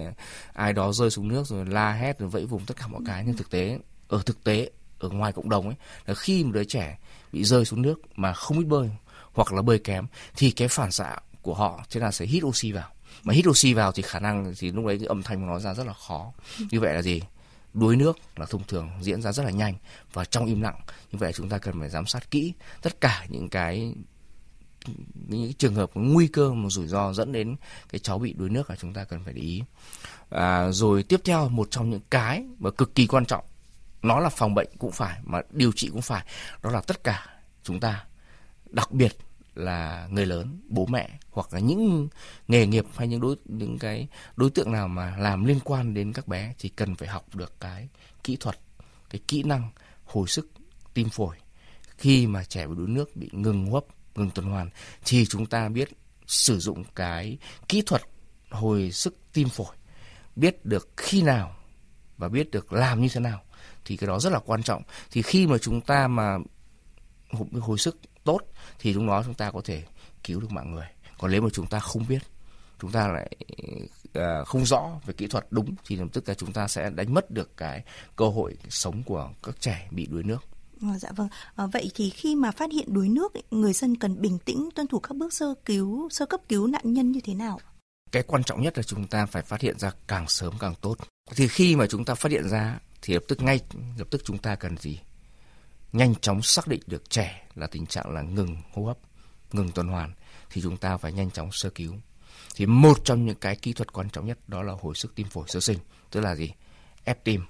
ai 0.52 0.72
đó 0.72 0.92
rơi 0.92 1.10
xuống 1.10 1.28
nước 1.28 1.46
rồi 1.46 1.66
la 1.66 1.92
hét 1.92 2.18
rồi 2.18 2.28
vẫy 2.28 2.46
vùng 2.46 2.66
tất 2.66 2.76
cả 2.76 2.86
mọi 2.86 3.02
cái. 3.06 3.24
Nhưng 3.26 3.36
thực 3.36 3.50
tế, 3.50 3.78
ở 4.08 4.22
thực 4.26 4.44
tế, 4.44 4.70
ở 4.98 5.08
ngoài 5.08 5.32
cộng 5.32 5.48
đồng 5.48 5.66
ấy, 5.66 5.76
là 6.06 6.14
khi 6.14 6.44
một 6.44 6.50
đứa 6.54 6.64
trẻ 6.64 6.98
bị 7.32 7.44
rơi 7.44 7.64
xuống 7.64 7.82
nước 7.82 8.00
mà 8.16 8.32
không 8.32 8.58
biết 8.58 8.66
bơi 8.66 8.90
hoặc 9.32 9.52
là 9.52 9.62
bơi 9.62 9.78
kém, 9.78 10.06
thì 10.36 10.50
cái 10.50 10.68
phản 10.68 10.92
xạ 10.92 11.16
của 11.42 11.54
họ 11.54 11.84
thế 11.90 12.00
là 12.00 12.10
sẽ 12.10 12.26
hít 12.26 12.44
oxy 12.44 12.72
vào. 12.72 12.88
Mà 13.24 13.34
hít 13.34 13.48
oxy 13.48 13.74
vào 13.74 13.92
thì 13.92 14.02
khả 14.02 14.18
năng 14.18 14.54
thì 14.58 14.70
lúc 14.70 14.86
đấy 14.86 14.98
cái 14.98 15.06
âm 15.06 15.22
thanh 15.22 15.40
của 15.40 15.46
nó 15.46 15.58
ra 15.58 15.74
rất 15.74 15.86
là 15.86 15.92
khó. 15.92 16.32
Như 16.70 16.80
vậy 16.80 16.94
là 16.94 17.02
gì? 17.02 17.22
Đuối 17.74 17.96
nước 17.96 18.18
là 18.36 18.46
thông 18.46 18.64
thường 18.64 18.90
diễn 19.00 19.22
ra 19.22 19.32
rất 19.32 19.42
là 19.42 19.50
nhanh 19.50 19.74
và 20.12 20.24
trong 20.24 20.46
im 20.46 20.60
lặng. 20.60 20.80
Như 21.12 21.18
vậy 21.18 21.32
chúng 21.32 21.48
ta 21.48 21.58
cần 21.58 21.80
phải 21.80 21.88
giám 21.88 22.06
sát 22.06 22.30
kỹ 22.30 22.52
tất 22.82 23.00
cả 23.00 23.26
những 23.28 23.48
cái 23.48 23.94
những 25.28 25.52
trường 25.52 25.74
hợp 25.74 25.90
nguy 25.94 26.26
cơ 26.26 26.52
một 26.52 26.70
rủi 26.70 26.86
ro 26.86 27.12
dẫn 27.12 27.32
đến 27.32 27.56
cái 27.92 27.98
cháu 27.98 28.18
bị 28.18 28.32
đuối 28.32 28.50
nước 28.50 28.70
là 28.70 28.76
chúng 28.76 28.92
ta 28.92 29.04
cần 29.04 29.24
phải 29.24 29.34
để 29.34 29.42
ý. 29.42 29.62
À, 30.30 30.70
rồi 30.70 31.02
tiếp 31.02 31.20
theo 31.24 31.48
một 31.48 31.68
trong 31.70 31.90
những 31.90 32.00
cái 32.10 32.44
mà 32.58 32.70
cực 32.70 32.94
kỳ 32.94 33.06
quan 33.06 33.24
trọng 33.24 33.44
nó 34.02 34.20
là 34.20 34.28
phòng 34.28 34.54
bệnh 34.54 34.68
cũng 34.78 34.92
phải 34.92 35.20
mà 35.24 35.40
điều 35.50 35.72
trị 35.72 35.88
cũng 35.88 36.02
phải 36.02 36.24
đó 36.62 36.70
là 36.70 36.80
tất 36.80 37.04
cả 37.04 37.26
chúng 37.62 37.80
ta 37.80 38.04
đặc 38.70 38.92
biệt 38.92 39.16
là 39.60 40.08
người 40.10 40.26
lớn, 40.26 40.60
bố 40.68 40.86
mẹ 40.86 41.18
hoặc 41.30 41.52
là 41.52 41.60
những 41.60 42.08
nghề 42.48 42.66
nghiệp 42.66 42.84
hay 42.96 43.08
những 43.08 43.20
đối, 43.20 43.36
những 43.44 43.78
cái 43.78 44.08
đối 44.36 44.50
tượng 44.50 44.72
nào 44.72 44.88
mà 44.88 45.16
làm 45.16 45.44
liên 45.44 45.60
quan 45.64 45.94
đến 45.94 46.12
các 46.12 46.28
bé 46.28 46.54
thì 46.58 46.68
cần 46.68 46.96
phải 46.96 47.08
học 47.08 47.34
được 47.34 47.60
cái 47.60 47.88
kỹ 48.24 48.36
thuật, 48.36 48.58
cái 49.10 49.20
kỹ 49.28 49.42
năng 49.42 49.70
hồi 50.04 50.28
sức 50.28 50.50
tim 50.94 51.08
phổi. 51.08 51.36
Khi 51.96 52.26
mà 52.26 52.44
trẻ 52.44 52.66
bị 52.66 52.74
đuối 52.76 52.88
nước, 52.88 53.16
bị 53.16 53.28
ngừng 53.32 53.66
hô 53.66 53.72
hấp, 53.72 53.84
ngừng 54.14 54.30
tuần 54.30 54.46
hoàn 54.46 54.70
thì 55.04 55.26
chúng 55.26 55.46
ta 55.46 55.68
biết 55.68 55.88
sử 56.26 56.58
dụng 56.58 56.84
cái 56.94 57.38
kỹ 57.68 57.82
thuật 57.86 58.02
hồi 58.50 58.92
sức 58.92 59.18
tim 59.32 59.48
phổi, 59.48 59.76
biết 60.36 60.64
được 60.64 60.88
khi 60.96 61.22
nào 61.22 61.56
và 62.16 62.28
biết 62.28 62.50
được 62.50 62.72
làm 62.72 63.00
như 63.00 63.08
thế 63.12 63.20
nào 63.20 63.42
thì 63.84 63.96
cái 63.96 64.08
đó 64.08 64.18
rất 64.18 64.32
là 64.32 64.38
quan 64.38 64.62
trọng. 64.62 64.82
Thì 65.10 65.22
khi 65.22 65.46
mà 65.46 65.58
chúng 65.58 65.80
ta 65.80 66.08
mà 66.08 66.38
hồi 67.60 67.78
sức 67.78 67.96
tốt 68.24 68.40
thì 68.78 68.92
lúc 68.92 69.04
đó 69.06 69.22
chúng 69.24 69.34
ta 69.34 69.50
có 69.50 69.60
thể 69.64 69.82
cứu 70.24 70.40
được 70.40 70.50
mạng 70.50 70.72
người 70.74 70.86
còn 71.18 71.30
nếu 71.30 71.42
mà 71.42 71.48
chúng 71.52 71.66
ta 71.66 71.78
không 71.78 72.06
biết 72.08 72.22
chúng 72.80 72.92
ta 72.92 73.08
lại 73.08 73.36
uh, 74.18 74.46
không 74.46 74.66
rõ 74.66 74.90
về 75.06 75.14
kỹ 75.14 75.26
thuật 75.26 75.46
đúng 75.50 75.74
thì 75.86 75.96
lập 75.96 76.06
tức 76.12 76.28
là 76.28 76.34
chúng 76.34 76.52
ta 76.52 76.68
sẽ 76.68 76.90
đánh 76.90 77.14
mất 77.14 77.30
được 77.30 77.56
cái 77.56 77.84
cơ 78.16 78.28
hội 78.28 78.56
sống 78.68 79.02
của 79.02 79.30
các 79.42 79.60
trẻ 79.60 79.88
bị 79.90 80.06
đuối 80.06 80.22
nước 80.22 80.44
À, 80.82 80.98
dạ 80.98 81.08
vâng. 81.16 81.28
À, 81.56 81.66
vậy 81.66 81.90
thì 81.94 82.10
khi 82.10 82.34
mà 82.34 82.50
phát 82.50 82.72
hiện 82.72 82.94
đuối 82.94 83.08
nước, 83.08 83.32
người 83.50 83.72
dân 83.72 83.96
cần 83.96 84.20
bình 84.20 84.38
tĩnh 84.38 84.68
tuân 84.74 84.86
thủ 84.86 84.98
các 84.98 85.16
bước 85.16 85.32
sơ 85.32 85.54
cứu, 85.64 86.08
sơ 86.10 86.26
cấp 86.26 86.40
cứu 86.48 86.66
nạn 86.66 86.82
nhân 86.84 87.12
như 87.12 87.20
thế 87.24 87.34
nào? 87.34 87.60
Cái 88.12 88.22
quan 88.22 88.44
trọng 88.44 88.62
nhất 88.62 88.76
là 88.76 88.82
chúng 88.82 89.06
ta 89.06 89.26
phải 89.26 89.42
phát 89.42 89.60
hiện 89.60 89.78
ra 89.78 89.92
càng 90.06 90.28
sớm 90.28 90.54
càng 90.60 90.74
tốt. 90.80 90.96
Thì 91.30 91.48
khi 91.48 91.76
mà 91.76 91.86
chúng 91.86 92.04
ta 92.04 92.14
phát 92.14 92.32
hiện 92.32 92.48
ra 92.48 92.78
thì 93.02 93.14
lập 93.14 93.22
tức 93.28 93.42
ngay 93.42 93.60
lập 93.98 94.08
tức 94.10 94.22
chúng 94.24 94.38
ta 94.38 94.54
cần 94.54 94.76
gì? 94.76 94.98
Nhanh 95.92 96.14
chóng 96.14 96.42
xác 96.42 96.68
định 96.68 96.80
được 96.86 97.10
trẻ 97.10 97.46
là 97.54 97.66
tình 97.66 97.86
trạng 97.86 98.14
là 98.14 98.22
ngừng 98.22 98.56
hô 98.72 98.84
hấp, 98.84 98.98
ngừng 99.52 99.70
tuần 99.70 99.88
hoàn 99.88 100.12
thì 100.50 100.62
chúng 100.62 100.76
ta 100.76 100.96
phải 100.96 101.12
nhanh 101.12 101.30
chóng 101.30 101.52
sơ 101.52 101.70
cứu. 101.70 101.94
Thì 102.54 102.66
một 102.66 102.98
trong 103.04 103.26
những 103.26 103.36
cái 103.40 103.56
kỹ 103.56 103.72
thuật 103.72 103.92
quan 103.92 104.10
trọng 104.10 104.26
nhất 104.26 104.38
đó 104.48 104.62
là 104.62 104.72
hồi 104.80 104.94
sức 104.94 105.14
tim 105.14 105.28
phổi 105.28 105.44
sơ 105.48 105.60
sinh, 105.60 105.78
tức 106.10 106.20
là 106.20 106.34
gì? 106.34 106.52
Ép 107.04 107.24
tim 107.24 107.44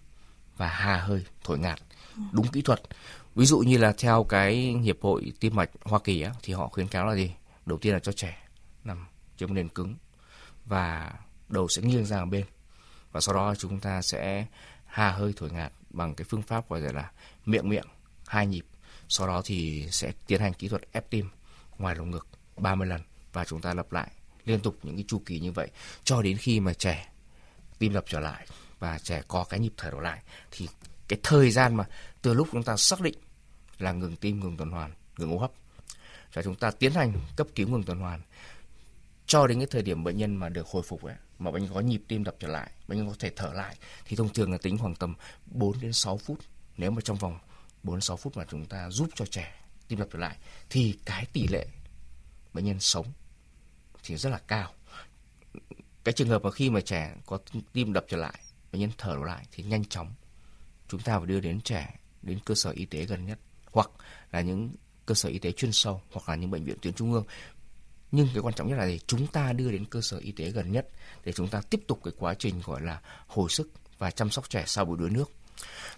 và 0.56 0.68
hà 0.68 0.96
hơi 0.96 1.24
thổi 1.44 1.58
ngạt. 1.58 1.80
Đúng 2.32 2.48
kỹ 2.48 2.62
thuật. 2.62 2.80
Ví 3.34 3.46
dụ 3.46 3.58
như 3.58 3.78
là 3.78 3.92
theo 3.98 4.24
cái 4.24 4.54
hiệp 4.82 5.02
hội 5.02 5.32
tim 5.40 5.56
mạch 5.56 5.70
Hoa 5.84 5.98
Kỳ 6.04 6.22
á, 6.22 6.32
thì 6.42 6.52
họ 6.52 6.68
khuyến 6.68 6.88
cáo 6.88 7.06
là 7.06 7.14
gì? 7.14 7.34
Đầu 7.66 7.78
tiên 7.78 7.92
là 7.92 7.98
cho 7.98 8.12
trẻ 8.12 8.38
nằm 8.84 9.06
trên 9.36 9.54
nền 9.54 9.68
cứng 9.68 9.96
và 10.66 11.12
đầu 11.48 11.68
sẽ 11.68 11.82
nghiêng 11.82 12.04
ra 12.04 12.24
bên. 12.24 12.44
Và 13.12 13.20
sau 13.20 13.34
đó 13.34 13.54
chúng 13.54 13.80
ta 13.80 14.02
sẽ 14.02 14.46
hà 14.86 15.10
hơi 15.10 15.32
thổi 15.36 15.50
ngạt 15.50 15.72
bằng 15.90 16.14
cái 16.14 16.24
phương 16.28 16.42
pháp 16.42 16.68
gọi 16.68 16.80
là 16.80 17.10
miệng 17.46 17.68
miệng 17.68 17.86
hai 18.30 18.46
nhịp 18.46 18.64
sau 19.08 19.26
đó 19.26 19.42
thì 19.44 19.86
sẽ 19.90 20.12
tiến 20.26 20.40
hành 20.40 20.52
kỹ 20.52 20.68
thuật 20.68 20.82
ép 20.92 21.10
tim 21.10 21.28
ngoài 21.78 21.96
lồng 21.96 22.10
ngực 22.10 22.26
30 22.56 22.88
lần 22.88 23.00
và 23.32 23.44
chúng 23.44 23.60
ta 23.60 23.74
lặp 23.74 23.92
lại 23.92 24.10
liên 24.44 24.60
tục 24.60 24.76
những 24.82 24.96
cái 24.96 25.04
chu 25.08 25.22
kỳ 25.26 25.40
như 25.40 25.52
vậy 25.52 25.68
cho 26.04 26.22
đến 26.22 26.36
khi 26.36 26.60
mà 26.60 26.74
trẻ 26.74 27.12
tim 27.78 27.92
đập 27.92 28.04
trở 28.08 28.20
lại 28.20 28.46
và 28.78 28.98
trẻ 28.98 29.22
có 29.28 29.44
cái 29.44 29.60
nhịp 29.60 29.72
thở 29.76 29.90
trở 29.90 30.00
lại. 30.00 30.22
Thì 30.50 30.68
cái 31.08 31.18
thời 31.22 31.50
gian 31.50 31.74
mà 31.74 31.84
từ 32.22 32.34
lúc 32.34 32.48
chúng 32.52 32.62
ta 32.62 32.76
xác 32.76 33.00
định 33.00 33.14
là 33.78 33.92
ngừng 33.92 34.16
tim 34.16 34.40
ngừng 34.40 34.56
tuần 34.56 34.70
hoàn 34.70 34.92
ngừng 35.18 35.30
hô 35.30 35.38
hấp 35.38 35.50
và 36.32 36.42
chúng 36.42 36.54
ta 36.54 36.70
tiến 36.70 36.92
hành 36.92 37.12
cấp 37.36 37.46
cứu 37.54 37.68
ngừng 37.68 37.82
tuần 37.82 37.98
hoàn 37.98 38.20
cho 39.26 39.46
đến 39.46 39.58
cái 39.58 39.66
thời 39.70 39.82
điểm 39.82 40.04
bệnh 40.04 40.16
nhân 40.16 40.36
mà 40.36 40.48
được 40.48 40.66
hồi 40.66 40.82
phục 40.82 41.02
ấy, 41.02 41.14
mà 41.38 41.50
bệnh 41.50 41.62
nhân 41.62 41.74
có 41.74 41.80
nhịp 41.80 42.02
tim 42.08 42.24
đập 42.24 42.34
trở 42.38 42.48
lại 42.48 42.70
bệnh 42.88 42.98
nhân 42.98 43.08
có 43.08 43.14
thể 43.18 43.30
thở 43.36 43.52
lại 43.52 43.76
thì 44.04 44.16
thông 44.16 44.28
thường 44.28 44.52
là 44.52 44.58
tính 44.58 44.78
khoảng 44.78 44.94
tầm 44.94 45.14
4 45.46 45.80
đến 45.80 45.92
6 45.92 46.18
phút 46.18 46.38
nếu 46.76 46.90
mà 46.90 47.00
trong 47.04 47.16
vòng 47.16 47.38
46 47.82 48.16
phút 48.16 48.36
mà 48.36 48.44
chúng 48.50 48.66
ta 48.66 48.90
giúp 48.90 49.08
cho 49.14 49.26
trẻ 49.26 49.54
tim 49.88 49.98
đập 49.98 50.08
trở 50.12 50.18
lại, 50.18 50.36
thì 50.70 50.98
cái 51.04 51.26
tỷ 51.32 51.48
lệ 51.48 51.66
bệnh 52.52 52.64
nhân 52.64 52.80
sống 52.80 53.06
thì 54.04 54.16
rất 54.16 54.30
là 54.30 54.38
cao. 54.38 54.72
Cái 56.04 56.12
trường 56.12 56.28
hợp 56.28 56.44
mà 56.44 56.50
khi 56.50 56.70
mà 56.70 56.80
trẻ 56.80 57.14
có 57.26 57.38
tim 57.72 57.92
đập 57.92 58.04
trở 58.08 58.16
lại, 58.16 58.40
bệnh 58.72 58.80
nhân 58.80 58.90
thở 58.98 59.14
lại 59.26 59.46
thì 59.52 59.62
nhanh 59.62 59.84
chóng 59.84 60.14
chúng 60.88 61.00
ta 61.00 61.18
phải 61.18 61.26
đưa 61.26 61.40
đến 61.40 61.60
trẻ, 61.60 61.98
đến 62.22 62.38
cơ 62.44 62.54
sở 62.54 62.70
y 62.70 62.84
tế 62.84 63.04
gần 63.04 63.26
nhất, 63.26 63.38
hoặc 63.72 63.90
là 64.32 64.40
những 64.40 64.70
cơ 65.06 65.14
sở 65.14 65.28
y 65.28 65.38
tế 65.38 65.52
chuyên 65.52 65.72
sâu, 65.72 66.02
hoặc 66.12 66.28
là 66.28 66.34
những 66.34 66.50
bệnh 66.50 66.64
viện 66.64 66.76
tuyến 66.82 66.94
trung 66.94 67.12
ương. 67.12 67.24
Nhưng 68.12 68.28
cái 68.34 68.42
quan 68.42 68.54
trọng 68.54 68.68
nhất 68.68 68.76
là 68.76 68.86
gì? 68.86 69.00
Chúng 69.06 69.26
ta 69.26 69.52
đưa 69.52 69.70
đến 69.70 69.84
cơ 69.84 70.00
sở 70.00 70.18
y 70.18 70.32
tế 70.32 70.50
gần 70.50 70.72
nhất 70.72 70.88
để 71.24 71.32
chúng 71.32 71.48
ta 71.48 71.60
tiếp 71.70 71.80
tục 71.86 72.00
cái 72.04 72.12
quá 72.18 72.34
trình 72.34 72.60
gọi 72.64 72.80
là 72.80 73.00
hồi 73.26 73.50
sức 73.50 73.70
và 73.98 74.10
chăm 74.10 74.30
sóc 74.30 74.50
trẻ 74.50 74.64
sau 74.66 74.84
buổi 74.84 74.98
đuối 74.98 75.10
nước 75.10 75.30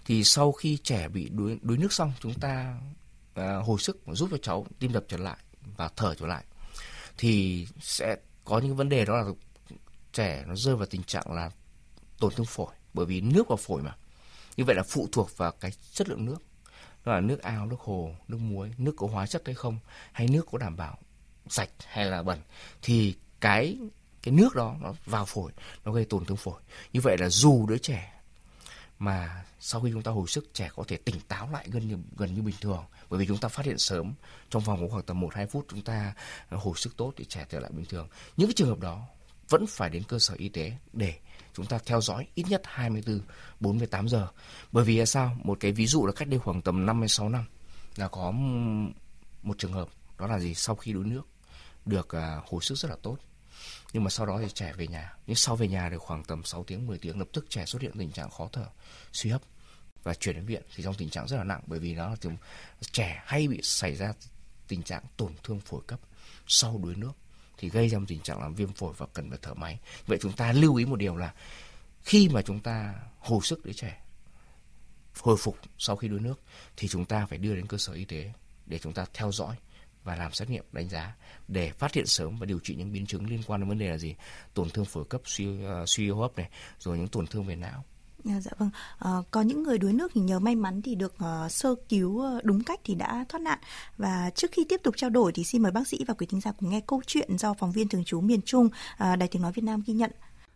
thì 0.05 0.23
sau 0.23 0.51
khi 0.51 0.77
trẻ 0.77 1.07
bị 1.07 1.29
đuối, 1.29 1.59
đuối 1.61 1.77
nước 1.77 1.93
xong 1.93 2.13
chúng 2.19 2.33
ta 2.33 2.77
uh, 3.39 3.65
hồi 3.65 3.79
sức 3.79 4.05
và 4.05 4.13
giúp 4.13 4.27
cho 4.31 4.37
cháu 4.37 4.65
tim 4.79 4.93
đập 4.93 5.03
trở 5.07 5.17
lại 5.17 5.37
và 5.77 5.89
thở 5.95 6.15
trở 6.15 6.27
lại. 6.27 6.43
Thì 7.17 7.67
sẽ 7.81 8.15
có 8.43 8.59
những 8.59 8.75
vấn 8.75 8.89
đề 8.89 9.05
đó 9.05 9.17
là 9.17 9.23
trẻ 10.13 10.43
nó 10.47 10.55
rơi 10.55 10.75
vào 10.75 10.85
tình 10.85 11.03
trạng 11.03 11.31
là 11.31 11.51
tổn 12.19 12.33
thương 12.35 12.45
phổi 12.45 12.73
bởi 12.93 13.05
vì 13.05 13.21
nước 13.21 13.47
vào 13.47 13.57
phổi 13.57 13.81
mà. 13.81 13.95
Như 14.57 14.65
vậy 14.65 14.75
là 14.75 14.83
phụ 14.83 15.07
thuộc 15.11 15.37
vào 15.37 15.51
cái 15.51 15.71
chất 15.93 16.09
lượng 16.09 16.25
nước 16.25 16.37
đó 17.05 17.13
là 17.13 17.21
nước 17.21 17.41
ao 17.41 17.65
nước 17.65 17.79
hồ 17.79 18.15
nước 18.27 18.37
muối 18.37 18.73
nước 18.77 18.93
có 18.97 19.07
hóa 19.07 19.27
chất 19.27 19.41
hay 19.45 19.55
không 19.55 19.79
hay 20.11 20.27
nước 20.27 20.47
có 20.51 20.57
đảm 20.57 20.77
bảo 20.77 20.97
sạch 21.47 21.69
hay 21.87 22.05
là 22.05 22.23
bẩn. 22.23 22.39
Thì 22.81 23.15
cái 23.39 23.77
cái 24.23 24.33
nước 24.33 24.55
đó 24.55 24.75
nó 24.81 24.93
vào 25.05 25.25
phổi 25.25 25.51
nó 25.85 25.91
gây 25.91 26.05
tổn 26.05 26.25
thương 26.25 26.37
phổi. 26.37 26.61
Như 26.93 27.01
vậy 27.01 27.17
là 27.17 27.29
dù 27.29 27.65
đứa 27.65 27.77
trẻ 27.77 28.13
mà 29.03 29.43
sau 29.59 29.81
khi 29.81 29.89
chúng 29.91 30.01
ta 30.01 30.11
hồi 30.11 30.27
sức 30.27 30.53
trẻ 30.53 30.69
có 30.75 30.83
thể 30.87 30.97
tỉnh 30.97 31.19
táo 31.27 31.49
lại 31.51 31.67
gần 31.71 31.87
như 31.87 31.97
gần 32.17 32.33
như 32.33 32.41
bình 32.41 32.55
thường, 32.61 32.83
bởi 33.09 33.19
vì 33.19 33.27
chúng 33.27 33.37
ta 33.37 33.47
phát 33.47 33.65
hiện 33.65 33.77
sớm 33.77 34.13
trong 34.49 34.63
vòng 34.63 34.89
khoảng 34.89 35.03
tầm 35.03 35.19
1 35.19 35.33
2 35.33 35.45
phút 35.45 35.65
chúng 35.69 35.81
ta 35.81 36.13
hồi 36.49 36.73
sức 36.77 36.97
tốt 36.97 37.13
thì 37.17 37.25
trẻ 37.25 37.45
trở 37.49 37.59
lại 37.59 37.71
bình 37.71 37.85
thường. 37.85 38.07
Những 38.37 38.47
cái 38.47 38.53
trường 38.53 38.67
hợp 38.67 38.79
đó 38.79 39.05
vẫn 39.49 39.65
phải 39.67 39.89
đến 39.89 40.03
cơ 40.07 40.19
sở 40.19 40.33
y 40.37 40.49
tế 40.49 40.71
để 40.93 41.13
chúng 41.53 41.65
ta 41.65 41.79
theo 41.85 42.01
dõi 42.01 42.27
ít 42.33 42.45
nhất 42.49 42.61
24 42.65 43.21
48 43.59 44.09
giờ. 44.09 44.27
Bởi 44.71 44.85
vì 44.85 44.97
là 44.97 45.05
sao? 45.05 45.37
Một 45.43 45.57
cái 45.59 45.71
ví 45.71 45.87
dụ 45.87 46.05
là 46.05 46.11
cách 46.15 46.27
đây 46.27 46.39
khoảng 46.39 46.61
tầm 46.61 46.85
56 46.85 47.29
năm 47.29 47.45
là 47.95 48.07
có 48.07 48.31
một 49.41 49.57
trường 49.57 49.73
hợp 49.73 49.87
đó 50.17 50.27
là 50.27 50.39
gì? 50.39 50.53
Sau 50.53 50.75
khi 50.75 50.93
đuối 50.93 51.05
nước 51.05 51.27
được 51.85 52.15
à, 52.15 52.41
hồi 52.45 52.61
sức 52.61 52.75
rất 52.75 52.89
là 52.89 52.97
tốt. 53.01 53.17
Nhưng 53.93 54.03
mà 54.03 54.09
sau 54.09 54.25
đó 54.25 54.39
thì 54.41 54.49
trẻ 54.53 54.73
về 54.77 54.87
nhà. 54.87 55.13
Nhưng 55.27 55.35
sau 55.35 55.55
về 55.55 55.67
nhà 55.67 55.89
được 55.89 56.01
khoảng 56.01 56.23
tầm 56.23 56.43
6 56.43 56.63
tiếng 56.63 56.87
10 56.87 56.97
tiếng 56.97 57.19
lập 57.19 57.27
tức 57.33 57.45
trẻ 57.49 57.65
xuất 57.65 57.81
hiện 57.81 57.91
tình 57.99 58.11
trạng 58.11 58.29
khó 58.29 58.49
thở, 58.51 58.65
suy 59.13 59.29
hấp 59.29 59.41
và 60.03 60.13
chuyển 60.13 60.35
đến 60.35 60.45
viện 60.45 60.63
thì 60.75 60.83
trong 60.83 60.93
tình 60.93 61.09
trạng 61.09 61.27
rất 61.27 61.37
là 61.37 61.43
nặng 61.43 61.61
bởi 61.67 61.79
vì 61.79 61.95
nó 61.95 62.09
là 62.09 62.15
trẻ 62.91 63.23
hay 63.25 63.47
bị 63.47 63.59
xảy 63.63 63.95
ra 63.95 64.13
tình 64.67 64.83
trạng 64.83 65.03
tổn 65.17 65.33
thương 65.43 65.59
phổi 65.59 65.81
cấp 65.87 65.99
sau 66.47 66.79
đuối 66.83 66.95
nước 66.95 67.11
thì 67.57 67.69
gây 67.69 67.89
ra 67.89 67.99
một 67.99 68.05
tình 68.07 68.21
trạng 68.21 68.41
làm 68.41 68.55
viêm 68.55 68.73
phổi 68.73 68.93
và 68.97 69.05
cần 69.13 69.29
phải 69.29 69.39
thở 69.41 69.53
máy. 69.53 69.79
Vậy 70.07 70.17
chúng 70.21 70.33
ta 70.33 70.51
lưu 70.51 70.75
ý 70.75 70.85
một 70.85 70.95
điều 70.95 71.17
là 71.17 71.33
khi 72.03 72.29
mà 72.29 72.41
chúng 72.41 72.59
ta 72.59 72.95
hồi 73.19 73.39
sức 73.43 73.65
đứa 73.65 73.73
trẻ 73.73 74.01
hồi 75.19 75.37
phục 75.39 75.57
sau 75.77 75.95
khi 75.95 76.07
đuối 76.07 76.19
nước 76.19 76.39
thì 76.77 76.87
chúng 76.87 77.05
ta 77.05 77.25
phải 77.25 77.37
đưa 77.37 77.55
đến 77.55 77.67
cơ 77.67 77.77
sở 77.77 77.93
y 77.93 78.05
tế 78.05 78.33
để 78.65 78.79
chúng 78.79 78.93
ta 78.93 79.05
theo 79.13 79.31
dõi 79.31 79.55
và 80.03 80.15
làm 80.15 80.31
xét 80.31 80.49
nghiệm 80.49 80.63
đánh 80.71 80.89
giá 80.89 81.15
để 81.47 81.71
phát 81.71 81.93
hiện 81.93 82.05
sớm 82.05 82.37
và 82.39 82.45
điều 82.45 82.59
trị 82.63 82.75
những 82.75 82.93
biến 82.93 83.05
chứng 83.05 83.29
liên 83.29 83.41
quan 83.47 83.61
đến 83.61 83.69
vấn 83.69 83.79
đề 83.79 83.89
là 83.89 83.97
gì 83.97 84.15
tổn 84.53 84.69
thương 84.69 84.85
phổi 84.85 85.05
cấp 85.05 85.21
suy 85.25 85.47
uh, 85.47 85.89
suy 85.89 86.09
hô 86.09 86.21
hấp 86.21 86.37
này 86.37 86.49
rồi 86.79 86.97
những 86.97 87.07
tổn 87.07 87.27
thương 87.27 87.45
về 87.45 87.55
não 87.55 87.83
À, 88.29 88.41
dạ 88.41 88.51
vâng, 88.57 88.69
à, 88.99 89.11
có 89.31 89.41
những 89.41 89.63
người 89.63 89.77
đuối 89.77 89.93
nước 89.93 90.11
thì 90.15 90.21
nhờ 90.21 90.39
may 90.39 90.55
mắn 90.55 90.81
thì 90.81 90.95
được 90.95 91.13
uh, 91.13 91.51
sơ 91.51 91.75
cứu 91.89 92.23
đúng 92.43 92.63
cách 92.63 92.79
thì 92.83 92.95
đã 92.95 93.25
thoát 93.29 93.39
nạn. 93.41 93.59
Và 93.97 94.31
trước 94.35 94.51
khi 94.51 94.65
tiếp 94.69 94.79
tục 94.83 94.97
trao 94.97 95.09
đổi 95.09 95.31
thì 95.31 95.43
xin 95.43 95.61
mời 95.61 95.71
bác 95.71 95.87
sĩ 95.87 96.05
và 96.07 96.13
quý 96.13 96.27
thính 96.27 96.41
giả 96.41 96.51
cùng 96.59 96.69
nghe 96.69 96.81
câu 96.87 97.01
chuyện 97.07 97.37
do 97.37 97.53
phóng 97.53 97.71
viên 97.71 97.87
thường 97.87 98.03
trú 98.03 98.21
miền 98.21 98.41
Trung, 98.41 98.65
uh, 98.65 98.71
Đài 98.99 99.27
tiếng 99.27 99.41
nói 99.41 99.51
Việt 99.51 99.63
Nam 99.63 99.81
ghi 99.85 99.93
nhận. 99.93 100.11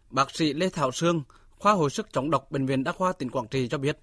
Bác 0.09 0.35
sĩ 0.35 0.53
Lê 0.53 0.69
Thảo 0.69 0.91
Sương, 0.91 1.23
khoa 1.59 1.73
hồi 1.73 1.89
sức 1.89 2.07
chống 2.13 2.29
độc 2.29 2.51
bệnh 2.51 2.65
viện 2.65 2.83
Đa 2.83 2.91
khoa 2.91 3.13
tỉnh 3.13 3.29
Quảng 3.29 3.47
Trị 3.47 3.67
cho 3.67 3.77
biết, 3.77 3.99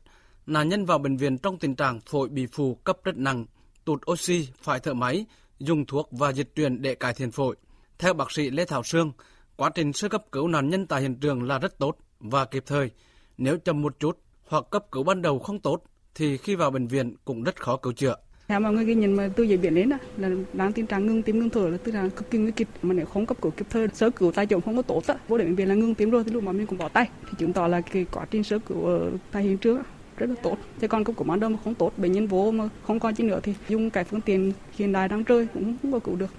nạn 0.46 0.68
nhân 0.68 0.84
vào 0.84 0.98
bệnh 0.98 1.16
viện 1.16 1.38
trong 1.38 1.58
tình 1.58 1.74
trạng 1.74 2.00
phổi 2.00 2.28
bị 2.28 2.46
phù 2.46 2.74
cấp 2.74 2.98
rất 3.04 3.16
nặng, 3.16 3.46
tụt 3.84 4.10
oxy, 4.10 4.48
phải 4.62 4.80
thở 4.80 4.94
máy, 4.94 5.26
dùng 5.58 5.86
thuốc 5.86 6.08
và 6.12 6.30
dịch 6.30 6.52
truyền 6.56 6.82
để 6.82 6.94
cải 6.94 7.14
thiện 7.14 7.30
phổi. 7.30 7.56
Theo 7.98 8.14
bác 8.14 8.32
sĩ 8.32 8.50
Lê 8.50 8.64
Thảo 8.64 8.82
Sương, 8.82 9.12
quá 9.56 9.70
trình 9.74 9.92
sơ 9.92 10.08
cấp 10.08 10.24
cứu 10.32 10.48
nạn 10.48 10.68
nhân 10.68 10.86
tại 10.86 11.02
hiện 11.02 11.14
trường 11.20 11.42
là 11.42 11.58
rất 11.58 11.78
tốt 11.78 11.96
và 12.20 12.44
kịp 12.44 12.64
thời. 12.66 12.90
Nếu 13.38 13.58
chậm 13.58 13.82
một 13.82 13.98
chút 13.98 14.18
hoặc 14.48 14.64
cấp 14.70 14.84
cứu 14.92 15.02
ban 15.02 15.22
đầu 15.22 15.38
không 15.38 15.60
tốt 15.60 15.82
thì 16.14 16.36
khi 16.36 16.54
vào 16.54 16.70
bệnh 16.70 16.86
viện 16.86 17.14
cũng 17.24 17.42
rất 17.42 17.56
khó 17.56 17.76
cứu 17.76 17.92
chữa. 17.92 18.16
Theo 18.48 18.60
mọi 18.60 18.72
người 18.72 18.84
ghi 18.84 18.94
nhận 18.94 19.16
mà 19.16 19.28
tôi 19.36 19.48
giấy 19.48 19.58
biển 19.58 19.74
đến 19.74 19.90
là 20.16 20.30
đang 20.52 20.72
tình 20.72 20.86
trạng 20.86 21.06
ngưng 21.06 21.22
tim 21.22 21.38
ngưng 21.38 21.50
thở 21.50 21.68
là 21.68 21.76
tức 21.76 21.92
là 21.92 22.08
cực 22.08 22.30
kỳ 22.30 22.38
nguy 22.38 22.50
kịch 22.50 22.68
mà 22.82 22.94
nếu 22.94 23.06
không 23.06 23.26
cấp 23.26 23.36
cứu 23.40 23.52
kịp 23.56 23.66
thời 23.70 23.88
sơ 23.94 24.10
cứu 24.10 24.32
tại 24.32 24.46
chỗ 24.46 24.60
không 24.60 24.76
có 24.76 24.82
tốt 24.82 25.06
á 25.06 25.14
vô 25.28 25.38
đến 25.38 25.46
bệnh 25.46 25.56
viện 25.56 25.68
là 25.68 25.74
ngưng 25.74 25.94
tim 25.94 26.10
rồi 26.10 26.24
thì 26.24 26.30
lúc 26.30 26.42
mà 26.42 26.52
mình 26.52 26.66
cũng 26.66 26.78
bỏ 26.78 26.88
tay 26.88 27.08
thì 27.22 27.30
chứng 27.38 27.52
tỏ 27.52 27.66
là 27.66 27.80
cái 27.80 28.06
quá 28.12 28.26
trình 28.30 28.44
sơ 28.44 28.58
cứu 28.58 28.86
ở 28.86 29.10
tại 29.32 29.42
hiện 29.42 29.58
trường 29.58 29.82
rất 30.16 30.30
là 30.30 30.36
tốt. 30.42 30.56
Thế 30.80 30.88
còn 30.88 31.04
cấp 31.04 31.14
cứu 31.18 31.26
ban 31.26 31.40
đầu 31.40 31.50
mà 31.50 31.58
không 31.64 31.74
tốt, 31.74 31.92
bệnh 31.96 32.12
nhân 32.12 32.26
vô 32.26 32.50
mà 32.50 32.68
không 32.86 33.00
còn 33.00 33.14
chi 33.14 33.24
nữa 33.24 33.40
thì 33.42 33.54
dùng 33.68 33.90
cái 33.90 34.04
phương 34.04 34.20
tiện 34.20 34.52
hiện 34.72 34.92
đại 34.92 35.08
đang 35.08 35.24
chơi 35.24 35.46
cũng 35.54 35.76
không 35.82 35.92
có 35.92 35.98
cứu 35.98 36.16
được. 36.16 36.30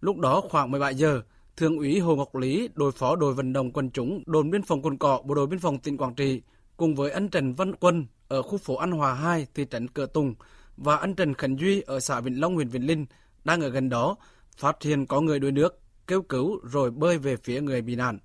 Lúc 0.00 0.18
đó 0.18 0.42
khoảng 0.50 0.70
17 0.70 0.94
giờ, 0.94 1.22
Thượng 1.56 1.78
úy 1.78 1.98
Hồ 1.98 2.16
Ngọc 2.16 2.36
Lý, 2.36 2.68
đội 2.74 2.92
phó 2.92 3.16
đội 3.16 3.34
vận 3.34 3.52
động 3.52 3.70
quân 3.72 3.90
chúng, 3.90 4.22
đồn 4.26 4.50
biên 4.50 4.62
phòng 4.62 4.82
Cồn 4.82 4.96
Cọ 4.98 5.22
bộ 5.24 5.34
đội 5.34 5.46
biên 5.46 5.58
phòng 5.58 5.78
tỉnh 5.78 5.96
Quảng 5.96 6.14
Trị, 6.14 6.42
cùng 6.76 6.94
với 6.94 7.10
anh 7.10 7.28
Trần 7.28 7.54
Văn 7.54 7.74
Quân 7.80 8.06
ở 8.28 8.42
khu 8.42 8.58
phố 8.58 8.76
An 8.76 8.90
Hòa 8.90 9.14
2, 9.14 9.46
thị 9.54 9.66
trấn 9.70 9.88
Cửa 9.88 10.06
Tùng 10.06 10.34
và 10.76 10.96
anh 10.96 11.14
Trần 11.14 11.34
Khánh 11.34 11.56
Duy 11.56 11.80
ở 11.80 12.00
xã 12.00 12.20
Vĩnh 12.20 12.40
Long, 12.40 12.54
huyện 12.54 12.68
Vĩnh 12.68 12.86
Linh 12.86 13.06
đang 13.44 13.60
ở 13.60 13.68
gần 13.68 13.88
đó, 13.88 14.16
phát 14.56 14.82
hiện 14.82 15.06
có 15.06 15.20
người 15.20 15.38
đuối 15.38 15.52
nước, 15.52 15.80
kêu 16.06 16.22
cứu 16.22 16.60
rồi 16.64 16.90
bơi 16.90 17.18
về 17.18 17.36
phía 17.36 17.60
người 17.60 17.82
bị 17.82 17.96
nạn. 17.96 18.18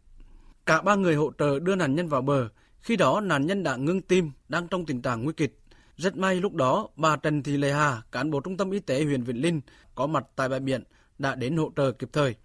Cả 0.65 0.81
ba 0.81 0.95
người 0.95 1.15
hỗ 1.15 1.31
trợ 1.39 1.59
đưa 1.59 1.75
nạn 1.75 1.95
nhân 1.95 2.07
vào 2.07 2.21
bờ, 2.21 2.49
khi 2.83 2.95
đó 2.95 3.21
nạn 3.21 3.47
nhân 3.47 3.63
đã 3.63 3.75
ngưng 3.75 4.01
tim, 4.01 4.31
đang 4.49 4.67
trong 4.67 4.85
tình 4.85 5.01
trạng 5.01 5.23
nguy 5.23 5.33
kịch. 5.33 5.59
Rất 5.97 6.17
may 6.17 6.35
lúc 6.35 6.53
đó, 6.53 6.89
bà 6.95 7.15
Trần 7.15 7.43
Thị 7.43 7.57
Lê 7.57 7.73
Hà, 7.73 8.01
cán 8.11 8.31
bộ 8.31 8.39
trung 8.39 8.57
tâm 8.57 8.71
y 8.71 8.79
tế 8.79 9.03
huyện 9.03 9.23
Vĩnh 9.23 9.41
Linh, 9.41 9.61
có 9.95 10.07
mặt 10.07 10.25
tại 10.35 10.49
bãi 10.49 10.59
biển, 10.59 10.83
đã 11.19 11.35
đến 11.35 11.57
hỗ 11.57 11.71
trợ 11.75 11.91
kịp 11.91 12.09
thời. 12.13 12.35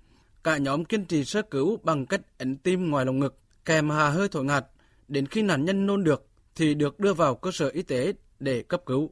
Cả 0.44 0.56
nhóm 0.56 0.84
kiên 0.84 1.04
trì 1.04 1.24
sơ 1.24 1.42
cứu 1.42 1.78
bằng 1.82 2.06
cách 2.06 2.20
ấn 2.38 2.56
tim 2.56 2.90
ngoài 2.90 3.06
lồng 3.06 3.18
ngực, 3.18 3.38
kèm 3.64 3.90
hà 3.90 4.08
hơi 4.10 4.28
thổi 4.28 4.44
ngạt. 4.44 4.66
Đến 5.08 5.26
khi 5.26 5.42
nạn 5.42 5.64
nhân 5.64 5.86
nôn 5.86 6.04
được, 6.04 6.26
thì 6.54 6.74
được 6.74 7.00
đưa 7.00 7.14
vào 7.14 7.34
cơ 7.34 7.50
sở 7.52 7.68
y 7.68 7.82
tế 7.82 8.12
để 8.40 8.62
cấp 8.62 8.82
cứu. 8.86 9.10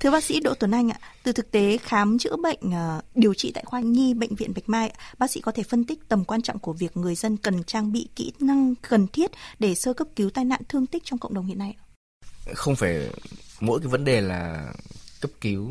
Thưa 0.00 0.10
bác 0.10 0.24
sĩ 0.24 0.40
Đỗ 0.40 0.54
Tuấn 0.54 0.70
Anh 0.70 0.90
ạ, 0.90 0.98
từ 1.22 1.32
thực 1.32 1.50
tế 1.50 1.78
khám 1.78 2.18
chữa 2.18 2.36
bệnh 2.36 2.58
ờ, 2.72 3.00
điều 3.14 3.34
trị 3.34 3.52
tại 3.54 3.64
khoa 3.66 3.80
nhi 3.80 4.14
bệnh 4.14 4.34
viện 4.34 4.52
Bạch 4.54 4.68
Mai, 4.68 4.92
bác 5.18 5.30
sĩ 5.30 5.40
có 5.40 5.52
thể 5.52 5.62
phân 5.62 5.84
tích 5.84 6.08
tầm 6.08 6.24
quan 6.24 6.42
trọng 6.42 6.58
của 6.58 6.72
việc 6.72 6.96
người 6.96 7.14
dân 7.14 7.36
cần 7.36 7.64
trang 7.64 7.92
bị 7.92 8.08
kỹ 8.16 8.32
năng 8.40 8.74
cần 8.74 9.06
thiết 9.08 9.30
để 9.58 9.74
sơ 9.74 9.92
cấp 9.92 10.08
cứu 10.16 10.30
tai 10.30 10.44
nạn 10.44 10.60
thương 10.68 10.86
tích 10.86 11.02
trong 11.04 11.18
cộng 11.18 11.34
đồng 11.34 11.46
hiện 11.46 11.58
nay. 11.58 11.76
Không 12.54 12.76
phải 12.76 13.10
mỗi 13.60 13.80
cái 13.80 13.88
vấn 13.88 14.04
đề 14.04 14.20
là 14.20 14.72
cấp 15.20 15.30
cứu 15.40 15.70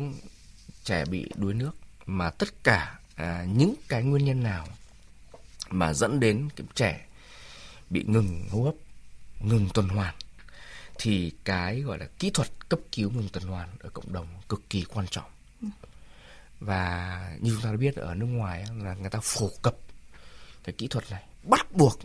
trẻ 0.84 1.04
bị 1.10 1.26
đuối 1.36 1.54
nước 1.54 1.72
mà 2.06 2.30
tất 2.30 2.64
cả 2.64 2.98
à, 3.14 3.46
những 3.56 3.74
cái 3.88 4.02
nguyên 4.02 4.24
nhân 4.24 4.42
nào 4.42 4.66
mà 5.70 5.92
dẫn 5.92 6.20
đến 6.20 6.48
cái 6.56 6.66
trẻ 6.74 7.06
bị 7.90 8.04
ngừng 8.06 8.48
hô 8.50 8.62
hấp, 8.62 8.74
ngừng 9.40 9.68
tuần 9.74 9.88
hoàn 9.88 10.14
thì 10.98 11.32
cái 11.44 11.80
gọi 11.80 11.98
là 11.98 12.06
kỹ 12.18 12.30
thuật 12.30 12.48
cấp 12.68 12.80
cứu 12.92 13.10
ngừng 13.10 13.28
tuần 13.28 13.44
hoàn 13.44 13.68
ở 13.78 13.90
cộng 13.90 14.12
đồng 14.12 14.26
cực 14.48 14.70
kỳ 14.70 14.84
quan 14.84 15.06
trọng. 15.10 15.30
Và 16.60 17.36
như 17.40 17.50
chúng 17.54 17.62
ta 17.62 17.70
đã 17.70 17.76
biết 17.76 17.96
ở 17.96 18.14
nước 18.14 18.26
ngoài 18.26 18.64
là 18.82 18.94
người 18.94 19.10
ta 19.10 19.18
phổ 19.22 19.50
cập 19.62 19.76
cái 20.64 20.74
kỹ 20.78 20.88
thuật 20.88 21.10
này 21.10 21.22
bắt 21.42 21.72
buộc 21.72 21.98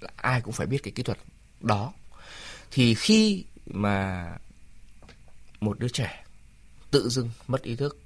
là 0.00 0.10
ai 0.16 0.40
cũng 0.40 0.52
phải 0.52 0.66
biết 0.66 0.82
cái 0.82 0.92
kỹ 0.92 1.02
thuật 1.02 1.18
đó. 1.60 1.92
Thì 2.70 2.94
khi 2.94 3.44
mà 3.66 4.32
một 5.60 5.78
đứa 5.78 5.88
trẻ 5.88 6.24
tự 6.90 7.08
dưng 7.08 7.30
mất 7.46 7.62
ý 7.62 7.76
thức 7.76 7.98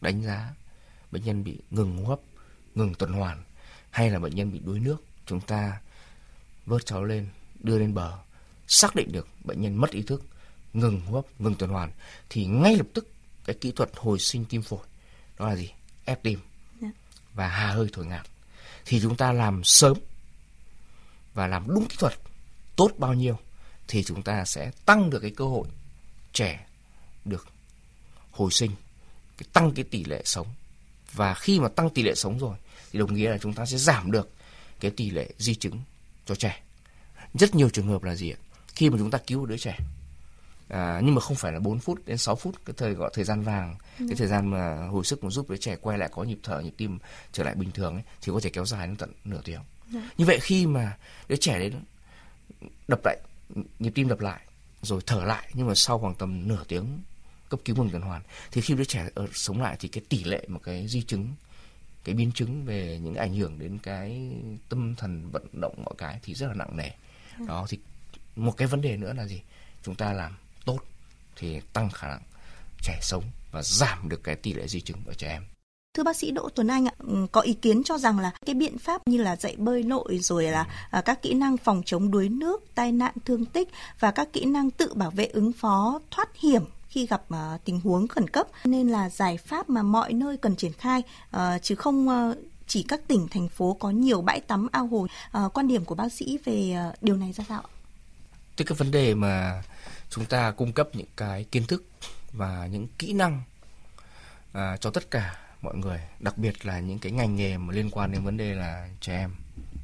đánh 0.00 0.22
giá 0.22 0.54
bệnh 1.10 1.24
nhân 1.24 1.44
bị 1.44 1.58
ngừng 1.70 1.96
hô 1.96 2.04
hấp 2.04 2.20
ngừng 2.74 2.94
tuần 2.94 3.12
hoàn 3.12 3.44
hay 3.90 4.10
là 4.10 4.18
bệnh 4.18 4.34
nhân 4.34 4.52
bị 4.52 4.58
đuối 4.58 4.80
nước 4.80 5.04
chúng 5.26 5.40
ta 5.40 5.80
vớt 6.66 6.86
cháu 6.86 7.04
lên 7.04 7.28
đưa 7.60 7.78
lên 7.78 7.94
bờ 7.94 8.18
xác 8.68 8.94
định 8.94 9.12
được 9.12 9.28
bệnh 9.44 9.60
nhân 9.60 9.76
mất 9.76 9.90
ý 9.90 10.02
thức, 10.02 10.22
ngừng 10.72 11.00
hô 11.00 11.14
hấp, 11.14 11.24
ngừng 11.40 11.54
tuần 11.54 11.70
hoàn 11.70 11.90
thì 12.30 12.46
ngay 12.46 12.76
lập 12.76 12.86
tức 12.94 13.08
cái 13.44 13.56
kỹ 13.60 13.72
thuật 13.72 13.90
hồi 13.96 14.18
sinh 14.18 14.44
tim 14.44 14.62
phổi 14.62 14.86
đó 15.38 15.48
là 15.48 15.56
gì? 15.56 15.70
ép 16.04 16.22
tim. 16.22 16.40
Dạ. 16.80 16.88
và 17.34 17.48
hà 17.48 17.70
hơi 17.70 17.88
thổi 17.92 18.06
ngạt. 18.06 18.26
Thì 18.86 19.00
chúng 19.00 19.16
ta 19.16 19.32
làm 19.32 19.64
sớm 19.64 19.96
và 21.34 21.46
làm 21.46 21.68
đúng 21.68 21.86
kỹ 21.88 21.96
thuật 21.98 22.14
tốt 22.76 22.90
bao 22.98 23.14
nhiêu 23.14 23.38
thì 23.88 24.02
chúng 24.02 24.22
ta 24.22 24.44
sẽ 24.44 24.70
tăng 24.86 25.10
được 25.10 25.18
cái 25.18 25.30
cơ 25.30 25.44
hội 25.44 25.68
trẻ 26.32 26.66
được 27.24 27.46
hồi 28.30 28.50
sinh 28.50 28.70
tăng 29.52 29.72
cái 29.74 29.84
tỷ 29.84 30.04
lệ 30.04 30.22
sống. 30.24 30.46
Và 31.12 31.34
khi 31.34 31.60
mà 31.60 31.68
tăng 31.68 31.90
tỷ 31.90 32.02
lệ 32.02 32.14
sống 32.14 32.38
rồi 32.38 32.56
thì 32.92 32.98
đồng 32.98 33.14
nghĩa 33.14 33.30
là 33.30 33.38
chúng 33.38 33.54
ta 33.54 33.66
sẽ 33.66 33.78
giảm 33.78 34.12
được 34.12 34.30
cái 34.80 34.90
tỷ 34.90 35.10
lệ 35.10 35.30
di 35.38 35.54
chứng 35.54 35.80
cho 36.26 36.34
trẻ. 36.34 36.62
Rất 37.34 37.54
nhiều 37.54 37.70
trường 37.70 37.88
hợp 37.88 38.02
là 38.02 38.14
gì 38.14 38.30
ạ 38.30 38.38
khi 38.78 38.90
mà 38.90 38.98
chúng 38.98 39.10
ta 39.10 39.18
cứu 39.18 39.46
đứa 39.46 39.56
trẻ 39.56 39.78
à, 40.68 41.00
nhưng 41.04 41.14
mà 41.14 41.20
không 41.20 41.36
phải 41.36 41.52
là 41.52 41.58
4 41.58 41.78
phút 41.78 42.06
đến 42.06 42.18
6 42.18 42.36
phút 42.36 42.54
cái 42.64 42.74
thời 42.76 42.94
gọi 42.94 43.10
thời 43.14 43.24
gian 43.24 43.42
vàng 43.42 43.76
ừ. 43.98 44.04
cái 44.08 44.16
thời 44.16 44.28
gian 44.28 44.50
mà 44.50 44.86
hồi 44.86 45.04
sức 45.04 45.24
mà 45.24 45.30
giúp 45.30 45.50
đứa 45.50 45.56
trẻ 45.56 45.76
quay 45.80 45.98
lại 45.98 46.08
có 46.12 46.22
nhịp 46.22 46.38
thở 46.42 46.60
nhịp 46.60 46.74
tim 46.76 46.98
trở 47.32 47.44
lại 47.44 47.54
bình 47.54 47.70
thường 47.70 47.94
ấy, 47.94 48.02
thì 48.22 48.32
có 48.32 48.40
thể 48.42 48.50
kéo 48.50 48.66
dài 48.66 48.86
đến 48.86 48.96
tận 48.96 49.12
nửa 49.24 49.40
tiếng 49.44 49.60
ừ. 49.92 49.98
như 50.18 50.24
vậy 50.24 50.38
khi 50.42 50.66
mà 50.66 50.96
đứa 51.28 51.36
trẻ 51.36 51.58
đấy 51.58 51.72
đập 52.88 53.00
lại 53.04 53.18
nhịp 53.78 53.90
tim 53.94 54.08
đập 54.08 54.20
lại 54.20 54.40
rồi 54.82 55.00
thở 55.06 55.24
lại 55.24 55.50
nhưng 55.54 55.66
mà 55.66 55.74
sau 55.74 55.98
khoảng 55.98 56.14
tầm 56.14 56.48
nửa 56.48 56.64
tiếng 56.68 56.98
cấp 57.48 57.60
cứu 57.64 57.76
ngừng 57.76 57.90
tuần 57.90 58.02
hoàn 58.02 58.22
thì 58.52 58.60
khi 58.60 58.74
đứa 58.74 58.84
trẻ 58.84 59.08
ở 59.14 59.26
sống 59.32 59.62
lại 59.62 59.76
thì 59.80 59.88
cái 59.88 60.04
tỷ 60.08 60.24
lệ 60.24 60.44
một 60.48 60.60
cái 60.62 60.88
di 60.88 61.02
chứng 61.02 61.34
cái 62.04 62.14
biến 62.14 62.32
chứng 62.32 62.64
về 62.64 62.98
những 63.02 63.14
ảnh 63.14 63.34
hưởng 63.34 63.58
đến 63.58 63.78
cái 63.82 64.32
tâm 64.68 64.94
thần 64.94 65.30
vận 65.30 65.46
động 65.52 65.74
mọi 65.84 65.94
cái 65.98 66.18
thì 66.22 66.34
rất 66.34 66.46
là 66.46 66.54
nặng 66.54 66.76
nề 66.76 66.90
ừ. 67.38 67.44
đó 67.46 67.66
thì 67.68 67.78
một 68.38 68.56
cái 68.56 68.68
vấn 68.68 68.80
đề 68.80 68.96
nữa 68.96 69.12
là 69.16 69.26
gì 69.26 69.40
chúng 69.82 69.94
ta 69.94 70.12
làm 70.12 70.36
tốt 70.64 70.78
thì 71.36 71.60
tăng 71.72 71.90
khả 71.90 72.08
năng 72.08 72.22
trẻ 72.82 72.98
sống 73.02 73.24
và 73.52 73.62
giảm 73.62 74.08
được 74.08 74.24
cái 74.24 74.36
tỷ 74.36 74.52
lệ 74.52 74.68
di 74.68 74.80
chứng 74.80 74.98
ở 75.06 75.14
trẻ 75.14 75.28
em 75.28 75.44
Thưa 75.94 76.02
bác 76.02 76.16
sĩ 76.16 76.30
Đỗ 76.30 76.48
Tuấn 76.48 76.68
Anh 76.68 76.88
ạ, 76.88 76.92
ừ, 76.98 77.26
có 77.32 77.40
ý 77.40 77.54
kiến 77.54 77.82
cho 77.84 77.98
rằng 77.98 78.18
là 78.18 78.30
cái 78.46 78.54
biện 78.54 78.78
pháp 78.78 79.08
như 79.08 79.22
là 79.22 79.36
dạy 79.36 79.54
bơi 79.58 79.82
lội 79.82 80.18
rồi 80.18 80.44
là 80.44 80.66
à, 80.90 81.00
các 81.00 81.22
kỹ 81.22 81.34
năng 81.34 81.56
phòng 81.56 81.82
chống 81.86 82.10
đuối 82.10 82.28
nước, 82.28 82.64
tai 82.74 82.92
nạn 82.92 83.14
thương 83.24 83.44
tích 83.44 83.68
và 84.00 84.10
các 84.10 84.28
kỹ 84.32 84.44
năng 84.44 84.70
tự 84.70 84.94
bảo 84.94 85.10
vệ 85.10 85.26
ứng 85.26 85.52
phó 85.52 86.00
thoát 86.10 86.28
hiểm 86.36 86.64
khi 86.88 87.06
gặp 87.06 87.22
uh, 87.34 87.64
tình 87.64 87.80
huống 87.80 88.08
khẩn 88.08 88.30
cấp 88.30 88.46
nên 88.64 88.88
là 88.88 89.10
giải 89.10 89.36
pháp 89.36 89.70
mà 89.70 89.82
mọi 89.82 90.12
nơi 90.12 90.36
cần 90.36 90.56
triển 90.56 90.72
khai 90.72 91.02
uh, 91.36 91.40
chứ 91.62 91.74
không 91.74 92.08
uh, 92.08 92.36
chỉ 92.66 92.82
các 92.82 93.08
tỉnh 93.08 93.28
thành 93.30 93.48
phố 93.48 93.76
có 93.80 93.90
nhiều 93.90 94.22
bãi 94.22 94.40
tắm 94.40 94.68
ao 94.72 94.86
hồ. 94.86 95.06
Uh, 95.44 95.52
quan 95.54 95.68
điểm 95.68 95.84
của 95.84 95.94
bác 95.94 96.12
sĩ 96.12 96.38
về 96.44 96.76
uh, 96.88 97.02
điều 97.02 97.16
này 97.16 97.32
ra 97.32 97.44
sao 97.48 97.60
ạ? 97.60 97.77
Tức 98.58 98.64
cái 98.64 98.76
vấn 98.76 98.90
đề 98.90 99.14
mà 99.14 99.62
chúng 100.10 100.24
ta 100.24 100.50
cung 100.50 100.72
cấp 100.72 100.88
những 100.92 101.06
cái 101.16 101.44
kiến 101.44 101.66
thức 101.66 101.84
và 102.32 102.66
những 102.66 102.88
kỹ 102.98 103.12
năng 103.12 103.42
à, 104.52 104.76
cho 104.76 104.90
tất 104.90 105.10
cả 105.10 105.38
mọi 105.62 105.76
người, 105.76 106.00
đặc 106.20 106.38
biệt 106.38 106.66
là 106.66 106.80
những 106.80 106.98
cái 106.98 107.12
ngành 107.12 107.36
nghề 107.36 107.58
mà 107.58 107.74
liên 107.74 107.90
quan 107.90 108.12
đến 108.12 108.24
vấn 108.24 108.36
đề 108.36 108.54
là 108.54 108.88
trẻ 109.00 109.18
em, 109.18 109.34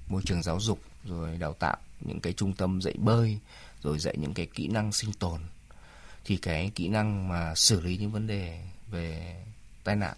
môi 0.09 0.23
trường 0.25 0.43
giáo 0.43 0.61
dục 0.61 0.81
rồi 1.05 1.37
đào 1.39 1.53
tạo 1.53 1.77
những 2.01 2.21
cái 2.21 2.33
trung 2.33 2.53
tâm 2.53 2.81
dạy 2.81 2.95
bơi 2.99 3.39
rồi 3.83 3.99
dạy 3.99 4.15
những 4.19 4.35
cái 4.35 4.47
kỹ 4.47 4.69
năng 4.69 4.93
sinh 4.93 5.13
tồn. 5.13 5.41
Thì 6.25 6.37
cái 6.37 6.71
kỹ 6.75 6.89
năng 6.89 7.29
mà 7.29 7.55
xử 7.55 7.81
lý 7.81 7.97
những 7.97 8.11
vấn 8.11 8.27
đề 8.27 8.61
về 8.91 9.37
tai 9.85 9.97
nạn 9.97 10.17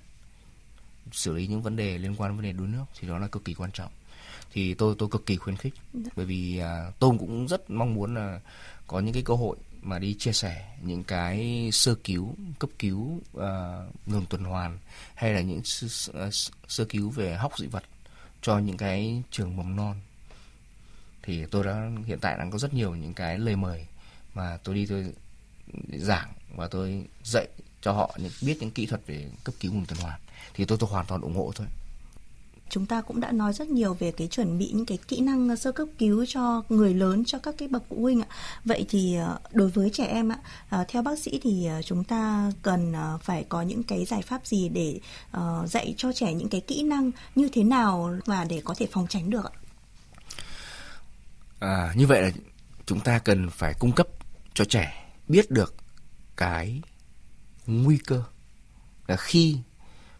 xử 1.13 1.33
lý 1.33 1.47
những 1.47 1.63
vấn 1.63 1.77
đề 1.77 1.99
liên 1.99 2.15
quan 2.17 2.31
đến 2.31 2.37
vấn 2.37 2.45
đề 2.45 2.53
đuối 2.53 2.67
nước 2.67 2.85
thì 3.01 3.09
đó 3.09 3.19
là 3.19 3.27
cực 3.27 3.45
kỳ 3.45 3.55
quan 3.55 3.71
trọng 3.73 3.91
thì 4.53 4.75
tôi 4.75 4.95
tôi 4.99 5.09
cực 5.09 5.27
kỳ 5.27 5.37
khuyến 5.37 5.57
khích. 5.57 5.75
Dạ. 5.95 6.11
bởi 6.17 6.27
vì 6.27 6.59
à, 6.59 6.91
tôi 6.99 7.17
cũng 7.19 7.49
rất 7.49 7.71
mong 7.71 7.95
muốn 7.95 8.15
là 8.15 8.41
có 8.87 9.01
những 9.01 9.15
cái 9.15 9.23
cơ 9.23 9.35
hội 9.35 9.57
mà 9.83 9.99
đi 9.99 10.15
chia 10.15 10.33
sẻ 10.33 10.77
những 10.83 11.05
cái 11.05 11.69
sơ 11.73 11.95
cứu 12.05 12.35
cấp 12.59 12.71
cứu 12.79 13.21
uh, 13.37 13.43
ngừng 14.07 14.27
tuần 14.29 14.45
hoàn 14.45 14.79
hay 15.15 15.35
là 15.35 15.41
những 15.41 15.65
sơ, 15.65 16.31
sơ 16.69 16.85
cứu 16.85 17.11
về 17.11 17.35
hóc 17.35 17.59
dị 17.59 17.67
vật 17.67 17.85
cho 18.43 18.59
những 18.59 18.77
cái 18.77 19.23
trường 19.31 19.57
mầm 19.57 19.77
non. 19.77 19.97
Thì 21.23 21.47
tôi 21.47 21.65
đã 21.65 21.91
hiện 22.07 22.19
tại 22.21 22.37
đang 22.39 22.51
có 22.51 22.59
rất 22.59 22.75
nhiều 22.75 22.95
những 22.95 23.15
cái 23.15 23.39
lời 23.39 23.57
mời 23.57 23.87
mà 24.35 24.59
tôi 24.65 24.75
đi 24.75 24.87
tôi 24.87 25.13
giảng 25.93 26.33
và 26.57 26.69
tôi 26.69 27.05
dạy 27.25 27.49
cho 27.81 27.93
họ 27.93 28.17
những 28.19 28.33
biết 28.43 28.57
những 28.61 28.71
kỹ 28.71 28.87
thuật 28.87 29.07
về 29.07 29.31
cấp 29.45 29.55
cứu 29.61 29.73
ngừng 29.73 29.87
tuần 29.87 30.01
hoàn. 30.01 30.21
Thì 30.55 30.65
tôi 30.65 30.79
tôi 30.79 30.91
hoàn 30.91 31.07
toàn 31.07 31.21
ủng 31.21 31.37
hộ 31.37 31.53
thôi 31.55 31.67
chúng 32.69 32.87
ta 32.87 33.01
cũng 33.01 33.21
đã 33.21 33.33
nói 33.33 33.53
rất 33.53 33.69
nhiều 33.69 33.95
về 33.95 34.13
cái 34.13 34.29
chuẩn 34.29 34.59
bị 34.59 34.71
những 34.75 34.87
cái 34.87 34.99
kỹ 35.09 35.21
năng 35.21 35.49
ờ, 35.49 35.57
sơ 35.57 35.73
cấp 35.73 35.89
cứu 35.99 36.25
cho 36.29 36.63
người 36.69 36.95
lớn 36.95 37.25
cho 37.25 37.39
các 37.39 37.55
cái 37.59 37.69
bậc 37.69 37.83
phụ 37.89 38.03
huynh 38.03 38.21
ạ. 38.21 38.29
Vậy 38.65 38.87
thì 38.89 39.17
ờ, 39.17 39.39
đối 39.53 39.69
với 39.69 39.91
trẻ 39.91 40.05
em 40.05 40.33
ạ 40.33 40.39
ờ, 40.69 40.85
theo 40.89 41.03
bác 41.03 41.19
sĩ 41.19 41.41
thì 41.43 41.69
chúng 41.85 42.05
ta 42.05 42.53
cần 42.63 42.95
phải 43.23 43.45
có 43.49 43.63
những 43.63 43.83
cái 43.83 44.05
giải 44.05 44.23
pháp 44.23 44.47
gì 44.47 44.69
để 44.69 45.01
dạy 45.67 45.95
cho 45.97 46.13
trẻ 46.13 46.35
những 46.35 46.49
cái 46.49 46.61
kỹ 46.61 46.83
năng 46.83 47.11
như 47.35 47.49
thế 47.53 47.65
nào 47.65 48.19
và 48.27 48.45
để 48.45 48.63
có 48.65 48.75
thể 48.79 48.87
phòng 48.93 49.07
tránh 49.09 49.31
được 49.31 49.45
ạ? 49.45 49.55
À, 51.59 51.93
như 51.97 52.07
vậy 52.07 52.23
là 52.23 52.31
chúng 52.87 53.01
ta 53.01 53.19
cần 53.19 53.51
phải 53.51 53.75
cung 53.79 53.93
cấp 53.93 54.07
cho 54.55 54.65
trẻ 54.65 55.13
biết 55.29 55.51
được 55.51 55.75
cái 56.37 56.83
nguy 57.67 57.99
cơ 58.07 58.23
là 59.07 59.17
khi 59.17 59.59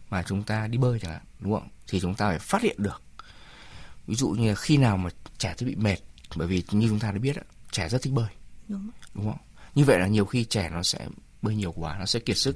mà 0.09 0.23
chúng 0.27 0.43
ta 0.43 0.67
đi 0.67 0.77
bơi 0.77 0.99
chẳng 0.99 1.11
hạn 1.11 1.26
đúng 1.39 1.53
không? 1.53 1.69
Thì 1.87 1.99
chúng 1.99 2.15
ta 2.15 2.29
phải 2.29 2.39
phát 2.39 2.61
hiện 2.61 2.75
được. 2.77 3.01
Ví 4.07 4.15
dụ 4.15 4.29
như 4.29 4.49
là 4.49 4.55
khi 4.55 4.77
nào 4.77 4.97
mà 4.97 5.09
trẻ 5.37 5.53
sẽ 5.57 5.65
bị 5.65 5.75
mệt 5.75 5.97
bởi 6.35 6.47
vì 6.47 6.63
như 6.71 6.87
chúng 6.87 6.99
ta 6.99 7.11
đã 7.11 7.19
biết 7.19 7.35
trẻ 7.71 7.89
rất 7.89 8.01
thích 8.01 8.13
bơi. 8.13 8.27
Đúng, 8.67 8.89
đúng 9.13 9.25
không? 9.25 9.39
Như 9.75 9.83
vậy 9.83 9.99
là 9.99 10.07
nhiều 10.07 10.25
khi 10.25 10.45
trẻ 10.45 10.69
nó 10.69 10.83
sẽ 10.83 11.07
bơi 11.41 11.55
nhiều 11.55 11.71
quá 11.71 11.95
nó 11.99 12.05
sẽ 12.05 12.19
kiệt 12.19 12.37
sức. 12.37 12.55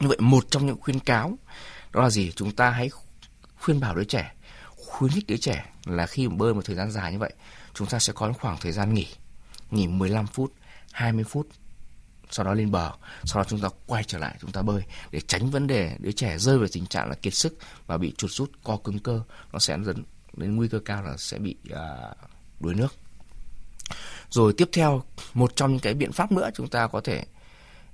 Như 0.00 0.08
vậy 0.08 0.18
một 0.20 0.46
trong 0.50 0.66
những 0.66 0.80
khuyên 0.80 1.00
cáo 1.00 1.38
đó 1.92 2.02
là 2.02 2.10
gì? 2.10 2.32
Chúng 2.32 2.52
ta 2.52 2.70
hãy 2.70 2.90
khuyên 3.56 3.80
bảo 3.80 3.94
đứa 3.94 4.04
trẻ 4.04 4.34
khuyến 4.76 5.12
khích 5.12 5.26
đứa 5.26 5.36
trẻ 5.36 5.64
là 5.84 6.06
khi 6.06 6.28
mà 6.28 6.34
bơi 6.36 6.54
một 6.54 6.64
thời 6.64 6.76
gian 6.76 6.90
dài 6.90 7.12
như 7.12 7.18
vậy 7.18 7.32
chúng 7.74 7.86
ta 7.86 7.98
sẽ 7.98 8.12
có 8.12 8.32
khoảng 8.32 8.56
thời 8.60 8.72
gian 8.72 8.94
nghỉ. 8.94 9.06
Nghỉ 9.70 9.86
15 9.86 10.26
phút 10.26 10.52
20 10.92 11.24
phút 11.24 11.48
sau 12.34 12.44
đó 12.44 12.54
lên 12.54 12.70
bờ 12.70 12.90
sau 13.24 13.42
đó 13.42 13.46
chúng 13.48 13.60
ta 13.60 13.68
quay 13.86 14.04
trở 14.04 14.18
lại 14.18 14.36
chúng 14.40 14.52
ta 14.52 14.62
bơi 14.62 14.82
để 15.10 15.20
tránh 15.20 15.50
vấn 15.50 15.66
đề 15.66 15.96
đứa 15.98 16.12
trẻ 16.12 16.38
rơi 16.38 16.58
vào 16.58 16.68
tình 16.72 16.86
trạng 16.86 17.08
là 17.08 17.14
kiệt 17.14 17.34
sức 17.34 17.58
và 17.86 17.98
bị 17.98 18.14
chuột 18.18 18.30
rút 18.30 18.50
co 18.64 18.76
cứng 18.76 18.98
cơ. 18.98 19.20
Nó 19.52 19.58
sẽ 19.58 19.78
dẫn 19.84 20.04
đến 20.36 20.56
nguy 20.56 20.68
cơ 20.68 20.80
cao 20.84 21.02
là 21.02 21.16
sẽ 21.16 21.38
bị 21.38 21.56
à, 21.70 22.10
đuối 22.60 22.74
nước. 22.74 22.94
Rồi 24.30 24.54
tiếp 24.56 24.68
theo 24.72 25.02
một 25.34 25.56
trong 25.56 25.70
những 25.70 25.80
cái 25.80 25.94
biện 25.94 26.12
pháp 26.12 26.32
nữa 26.32 26.50
chúng 26.54 26.68
ta 26.68 26.86
có 26.86 27.00
thể 27.00 27.24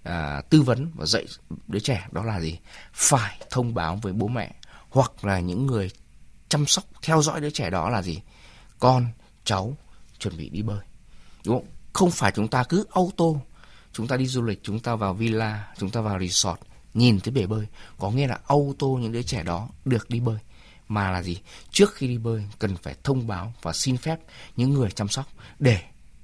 à, 0.03 0.43
tư 0.51 0.63
vấn 0.63 0.91
và 0.95 1.07
dạy 1.07 1.27
đứa 1.67 1.79
trẻ 1.79 2.07
đó 2.13 2.25
là 2.25 2.41
gì? 2.41 2.59
Phải 2.93 3.41
thông 3.51 3.75
báo 3.75 3.97
với 4.03 4.13
bố 4.13 4.29
mẹ 4.29 4.55
hoặc 4.91 5.25
là 5.25 5.41
những 5.41 5.67
người 5.67 5.91
chăm 6.49 6.67
sóc 6.67 6.85
theo 7.03 7.23
dõi 7.23 7.41
đứa 7.41 7.51
trẻ 7.51 7.71
đó 7.71 7.91
là 7.91 8.03
gì? 8.03 8.21
Con 8.79 9.07
cháu 9.45 9.77
chuẩn 10.19 10.37
bị 10.37 10.49
đi 10.49 10.63
bơi. 10.63 10.81
Đúng 11.45 11.57
không? 11.57 11.69
Không 11.93 12.11
phải 12.11 12.33
chúng 12.35 12.49
ta 12.49 12.65
cứ 12.65 12.85
auto 12.95 13.25
chúng 13.93 14.07
ta 14.07 14.17
đi 14.17 14.27
du 14.27 14.43
lịch 14.43 14.61
chúng 14.63 14.81
ta 14.81 14.95
vào 14.95 15.15
villa 15.15 15.75
chúng 15.79 15.91
ta 15.91 16.01
vào 16.01 16.21
resort 16.21 16.61
nhìn 16.95 17.21
thấy 17.21 17.33
bể 17.33 17.47
bơi. 17.47 17.67
Có 17.99 18.11
nghĩa 18.11 18.27
là 18.27 18.39
auto 18.47 18.87
những 18.87 19.13
đứa 19.13 19.23
trẻ 19.23 19.43
đó 19.43 19.69
được 19.85 20.11
đi 20.11 20.21
bơi. 20.21 20.39
Mà 20.89 21.11
là 21.11 21.23
gì? 21.23 21.39
Trước 21.71 21.95
khi 21.95 22.09
đi 22.09 22.19
bơi 22.19 22.45
cần 22.59 22.77
phải 22.77 22.95
thông 23.05 23.27
báo 23.27 23.55
và 23.63 23.73
xin 23.73 23.97
phép 23.97 24.19
những 24.57 24.71
người 24.71 24.91
chăm 24.91 25.09
sóc 25.09 25.27
để 25.59 25.79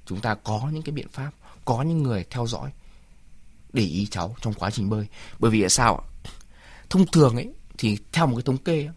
chúng 0.05 0.19
ta 0.19 0.35
có 0.35 0.69
những 0.73 0.83
cái 0.83 0.91
biện 0.91 1.07
pháp 1.07 1.31
có 1.65 1.81
những 1.81 2.03
người 2.03 2.25
theo 2.29 2.47
dõi 2.47 2.71
để 3.73 3.83
ý 3.83 4.07
cháu 4.11 4.35
trong 4.41 4.53
quá 4.53 4.71
trình 4.71 4.89
bơi. 4.89 5.07
Bởi 5.39 5.51
vì 5.51 5.61
là 5.61 5.69
sao 5.69 6.03
thông 6.89 7.05
thường 7.07 7.35
ấy 7.35 7.53
thì 7.77 7.97
theo 8.11 8.27
một 8.27 8.35
cái 8.35 8.43
thống 8.43 8.57
kê 8.57 8.89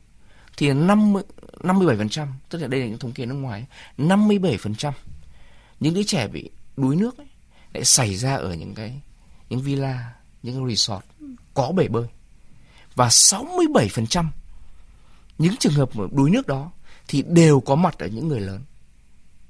thì 0.56 0.72
50 0.72 1.22
57% 1.60 2.26
tức 2.48 2.58
là 2.58 2.68
đây 2.68 2.80
là 2.80 2.86
những 2.86 2.98
thống 2.98 3.12
kê 3.12 3.26
nước 3.26 3.34
ngoài 3.34 3.66
57% 3.98 4.92
những 5.80 5.94
đứa 5.94 6.02
trẻ 6.02 6.28
bị 6.28 6.50
đuối 6.76 6.96
nước 6.96 7.18
ấy, 7.18 7.26
lại 7.74 7.84
xảy 7.84 8.16
ra 8.16 8.34
ở 8.34 8.54
những 8.54 8.74
cái 8.74 9.00
những 9.48 9.60
villa, 9.60 10.14
những 10.42 10.54
cái 10.54 10.76
resort 10.76 11.04
có 11.54 11.72
bể 11.72 11.88
bơi. 11.88 12.06
Và 12.94 13.08
67% 13.08 14.26
những 15.38 15.56
trường 15.56 15.72
hợp 15.72 15.90
đuối 16.12 16.30
nước 16.30 16.46
đó 16.46 16.72
thì 17.08 17.22
đều 17.22 17.60
có 17.60 17.74
mặt 17.74 17.98
ở 17.98 18.06
những 18.06 18.28
người 18.28 18.40
lớn. 18.40 18.64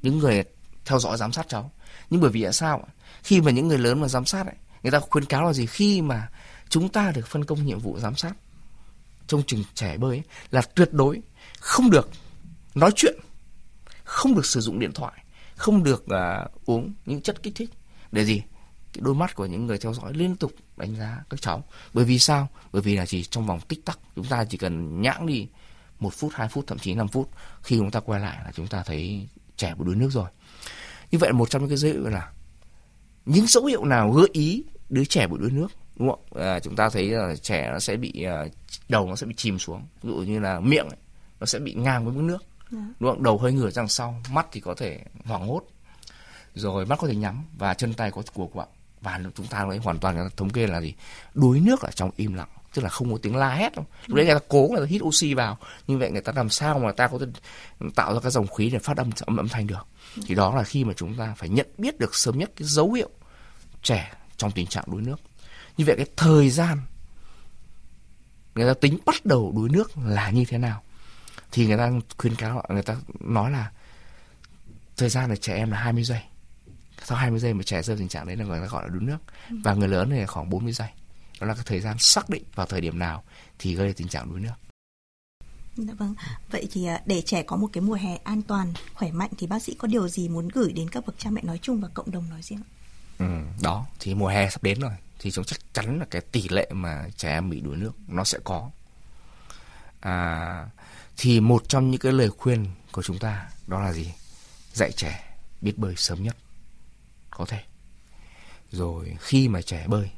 Những 0.03 0.19
người 0.19 0.45
theo 0.85 0.99
dõi 0.99 1.17
giám 1.17 1.33
sát 1.33 1.49
cháu. 1.49 1.71
Nhưng 2.11 2.21
bởi 2.21 2.31
vì 2.31 2.43
tại 2.43 2.53
sao? 2.53 2.89
Khi 3.23 3.41
mà 3.41 3.51
những 3.51 3.69
người 3.69 3.79
lớn 3.79 4.01
mà 4.01 4.09
giám 4.09 4.25
sát 4.25 4.47
ấy, 4.47 4.55
người 4.83 4.93
ta 4.93 5.01
khuyến 5.01 5.25
cáo 5.25 5.45
là 5.45 5.53
gì? 5.53 5.67
Khi 5.67 6.03
mà 6.03 6.29
chúng 6.69 6.89
ta 6.89 7.13
được 7.15 7.27
phân 7.27 7.45
công 7.45 7.67
nhiệm 7.67 7.79
vụ 7.79 7.99
giám 7.99 8.17
sát 8.17 8.33
trong 9.27 9.43
trường 9.47 9.65
trẻ 9.75 9.97
bơi 9.97 10.17
ấy, 10.17 10.23
là 10.51 10.63
tuyệt 10.63 10.93
đối 10.93 11.21
không 11.61 11.91
được 11.91 12.11
nói 12.75 12.91
chuyện, 12.97 13.15
không 14.05 14.35
được 14.35 14.47
sử 14.47 14.61
dụng 14.61 14.79
điện 14.79 14.93
thoại, 14.93 15.25
không 15.57 15.85
được 15.85 16.05
uh, 16.05 16.67
uống 16.67 16.93
những 17.07 17.21
chất 17.21 17.43
kích 17.43 17.55
thích 17.55 17.71
để 18.13 18.25
gì? 18.25 18.43
Cái 18.93 19.03
đôi 19.05 19.15
mắt 19.15 19.35
của 19.35 19.47
những 19.47 19.67
người 19.67 19.79
theo 19.79 19.95
dõi 19.95 20.13
liên 20.15 20.37
tục 20.37 20.53
đánh 20.77 20.97
giá 20.97 21.25
các 21.31 21.43
cháu. 21.43 21.65
Bởi 21.93 22.05
vì 22.05 22.19
sao? 22.19 22.49
Bởi 22.73 22.83
vì 22.83 22.97
là 22.97 23.07
chỉ 23.07 23.25
trong 23.25 23.47
vòng 23.47 23.61
tích 23.69 23.85
tắc 23.85 23.99
chúng 24.17 24.25
ta 24.25 24.45
chỉ 24.45 24.59
cần 24.59 25.01
nhãng 25.01 25.27
đi 25.27 25.49
một 26.01 26.15
phút 26.15 26.33
hai 26.35 26.49
phút 26.49 26.67
thậm 26.67 26.79
chí 26.79 26.95
5 26.95 27.09
phút 27.09 27.31
khi 27.63 27.79
chúng 27.79 27.91
ta 27.91 28.01
quay 28.01 28.21
lại 28.21 28.39
là 28.45 28.53
chúng 28.55 28.67
ta 28.67 28.83
thấy 28.83 29.29
trẻ 29.57 29.75
bị 29.79 29.85
đuối 29.85 29.97
nước 29.97 30.09
rồi. 30.13 30.29
Như 31.11 31.19
vậy 31.19 31.33
một 31.33 31.51
trong 31.51 31.63
những 31.63 31.69
cái 31.69 31.79
dấu 31.79 31.93
hiệu 31.93 32.09
là 32.09 32.33
những 33.27 33.47
dấu 33.47 33.65
hiệu 33.65 33.85
nào 33.85 34.13
gợi 34.13 34.29
ý 34.33 34.65
đứa 34.89 35.05
trẻ 35.05 35.27
bị 35.27 35.37
đuối 35.41 35.51
nước 35.51 35.69
đúng 35.97 36.09
không 36.11 36.43
à, 36.43 36.61
chúng 36.61 36.77
ta 36.77 36.89
thấy 36.89 37.11
là 37.11 37.37
trẻ 37.37 37.71
nó 37.73 37.79
sẽ 37.79 37.97
bị 37.97 38.23
à, 38.23 38.45
đầu 38.89 39.07
nó 39.07 39.17
sẽ 39.17 39.27
bị 39.27 39.35
chìm 39.37 39.59
xuống. 39.59 39.83
Ví 40.03 40.11
dụ 40.11 40.17
như 40.17 40.41
là 40.41 40.61
miệng 40.61 40.89
ấy, 40.89 40.99
nó 41.41 41.47
sẽ 41.47 41.59
bị 41.59 41.75
ngang 41.75 42.05
với 42.05 42.15
mức 42.15 42.23
nước. 42.23 42.45
Dạ. 42.71 42.79
đúng 43.01 43.11
không? 43.11 43.23
Đầu 43.23 43.39
hơi 43.39 43.53
ngửa 43.53 43.71
ra 43.71 43.87
sau 43.87 44.23
mắt 44.31 44.47
thì 44.53 44.61
có 44.61 44.75
thể 44.75 45.01
hoảng 45.25 45.47
hốt 45.47 45.63
rồi 46.55 46.87
mắt 46.87 46.99
có 46.99 47.09
thể 47.09 47.15
nhắm 47.15 47.45
và 47.59 47.75
chân 47.75 47.95
tay 47.95 48.11
có 48.11 48.23
của 48.35 48.47
quạng 48.47 48.69
và 49.01 49.21
chúng 49.35 49.47
ta 49.47 49.65
nói 49.65 49.79
hoàn 49.79 49.99
toàn 49.99 50.29
thống 50.37 50.51
kê 50.51 50.67
là 50.67 50.81
gì? 50.81 50.95
Đuối 51.35 51.61
nước 51.61 51.81
ở 51.81 51.91
trong 51.91 52.11
im 52.17 52.35
lặng 52.35 52.49
tức 52.75 52.83
là 52.83 52.89
không 52.89 53.13
có 53.13 53.19
tiếng 53.23 53.37
la 53.37 53.55
hét 53.55 53.75
đâu. 53.77 53.87
Lúc 54.07 54.17
đấy 54.17 54.27
người 54.27 54.35
ta 54.35 54.41
cố 54.49 54.69
người 54.71 54.81
ta 54.81 54.87
hít 54.87 55.03
oxy 55.03 55.35
vào 55.35 55.59
như 55.87 55.99
vậy 55.99 56.11
người 56.11 56.23
ta 56.23 56.33
làm 56.37 56.49
sao 56.49 56.79
mà 56.79 56.93
ta 56.93 57.09
có 57.09 57.19
thể 57.19 57.27
tạo 57.95 58.15
ra 58.15 58.21
cái 58.21 58.31
dòng 58.31 58.47
khí 58.47 58.71
để 58.71 58.79
phát 58.79 58.97
âm 58.97 59.11
âm, 59.27 59.37
âm 59.37 59.49
thanh 59.49 59.67
được? 59.67 59.87
Thì 60.27 60.35
đó 60.35 60.55
là 60.55 60.65
khi 60.65 60.85
mà 60.85 60.93
chúng 60.97 61.15
ta 61.15 61.35
phải 61.37 61.49
nhận 61.49 61.67
biết 61.79 61.99
được 61.99 62.15
sớm 62.15 62.39
nhất 62.39 62.51
cái 62.57 62.69
dấu 62.69 62.93
hiệu 62.93 63.11
trẻ 63.83 64.13
trong 64.37 64.51
tình 64.51 64.67
trạng 64.67 64.85
đuối 64.87 65.03
nước. 65.03 65.21
Như 65.77 65.85
vậy 65.85 65.97
cái 65.97 66.07
thời 66.17 66.51
gian 66.51 66.79
người 68.55 68.75
ta 68.75 68.75
tính 68.81 68.99
bắt 69.07 69.27
đầu 69.27 69.53
đuối 69.57 69.69
nước 69.69 69.99
là 69.99 70.31
như 70.31 70.45
thế 70.49 70.59
nào? 70.59 70.83
Thì 71.53 71.67
người 71.67 71.77
ta 71.77 71.91
khuyên 72.19 72.37
cáo 72.37 72.65
người 72.69 72.83
ta 72.83 72.97
nói 73.21 73.51
là 73.51 73.71
thời 74.97 75.09
gian 75.09 75.31
là 75.31 75.37
trẻ 75.37 75.57
em 75.57 75.71
là 75.71 75.79
20 75.79 76.05
giây 76.05 76.21
sau 77.05 77.19
20 77.19 77.41
giây 77.41 77.55
mà 77.55 77.63
trẻ 77.63 77.83
rơi 77.83 77.97
tình 77.97 78.09
trạng 78.09 78.27
đấy 78.27 78.37
là 78.37 78.45
người 78.45 78.61
ta 78.61 78.67
gọi 78.67 78.83
là 78.83 78.89
đuối 78.89 79.03
nước 79.03 79.19
và 79.65 79.75
người 79.75 79.89
lớn 79.89 80.11
thì 80.11 80.27
khoảng 80.27 80.51
40 80.51 80.73
giây 80.73 80.89
đó 81.41 81.47
là 81.47 81.55
cái 81.55 81.63
thời 81.67 81.81
gian 81.81 81.97
xác 81.99 82.31
định 82.31 82.43
vào 82.55 82.67
thời 82.67 82.81
điểm 82.81 82.99
nào 82.99 83.23
thì 83.59 83.75
gây 83.75 83.93
tình 83.93 84.09
trạng 84.09 84.31
đuối 84.31 84.41
nước 84.41 84.55
Dạ 85.77 85.95
vâng. 85.99 86.15
Vậy 86.51 86.69
thì 86.73 86.87
à, 86.87 87.03
để 87.07 87.23
trẻ 87.23 87.43
có 87.43 87.57
một 87.57 87.69
cái 87.73 87.83
mùa 87.83 87.95
hè 87.95 88.17
an 88.25 88.43
toàn, 88.43 88.73
khỏe 88.95 89.11
mạnh 89.13 89.31
thì 89.39 89.47
bác 89.47 89.63
sĩ 89.63 89.75
có 89.75 89.89
điều 89.89 90.09
gì 90.09 90.29
muốn 90.29 90.49
gửi 90.49 90.73
đến 90.73 90.91
các 90.91 91.07
bậc 91.07 91.19
cha 91.19 91.31
mẹ 91.31 91.43
nói 91.43 91.59
chung 91.63 91.81
và 91.81 91.89
cộng 91.95 92.11
đồng 92.11 92.31
nói 92.31 92.43
riêng? 92.43 92.63
Ừ, 93.19 93.27
đó 93.63 93.87
thì 94.01 94.15
mùa 94.15 94.29
hè 94.29 94.51
sắp 94.51 94.63
đến 94.63 94.81
rồi 94.81 94.93
thì 95.19 95.31
chúng 95.31 95.45
chắc 95.45 95.61
chắn 95.73 95.99
là 95.99 96.07
cái 96.11 96.23
tỷ 96.33 96.49
lệ 96.49 96.69
mà 96.73 97.09
trẻ 97.17 97.31
em 97.33 97.51
bị 97.51 97.61
đuối 97.61 97.77
nước 97.77 97.93
nó 98.09 98.25
sẽ 98.25 98.39
có. 98.45 98.71
À, 100.01 100.67
thì 101.17 101.41
một 101.41 101.69
trong 101.69 101.91
những 101.91 102.01
cái 102.01 102.13
lời 102.13 102.31
khuyên 102.31 102.67
của 102.93 103.03
chúng 103.03 103.19
ta 103.19 103.49
đó 103.67 103.81
là 103.81 103.93
gì? 103.93 104.13
Dạy 104.73 104.93
trẻ 104.93 105.35
biết 105.61 105.79
bơi 105.79 105.95
sớm 105.97 106.23
nhất 106.23 106.37
có 107.41 107.47
thể. 107.47 107.63
Rồi 108.71 109.17
khi 109.21 109.49
mà 109.49 109.63
trẻ 109.63 109.87
bơi, 109.89 110.11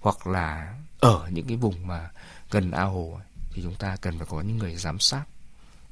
hoặc 0.00 0.26
là 0.26 0.78
ở 1.00 1.28
những 1.32 1.46
cái 1.46 1.56
vùng 1.56 1.86
mà 1.86 2.10
gần 2.50 2.70
ao 2.70 2.90
hồ 2.90 3.20
thì 3.52 3.62
chúng 3.62 3.74
ta 3.74 3.96
cần 3.96 4.18
phải 4.18 4.26
có 4.30 4.40
những 4.40 4.58
người 4.58 4.76
giám 4.76 4.98
sát. 4.98 5.24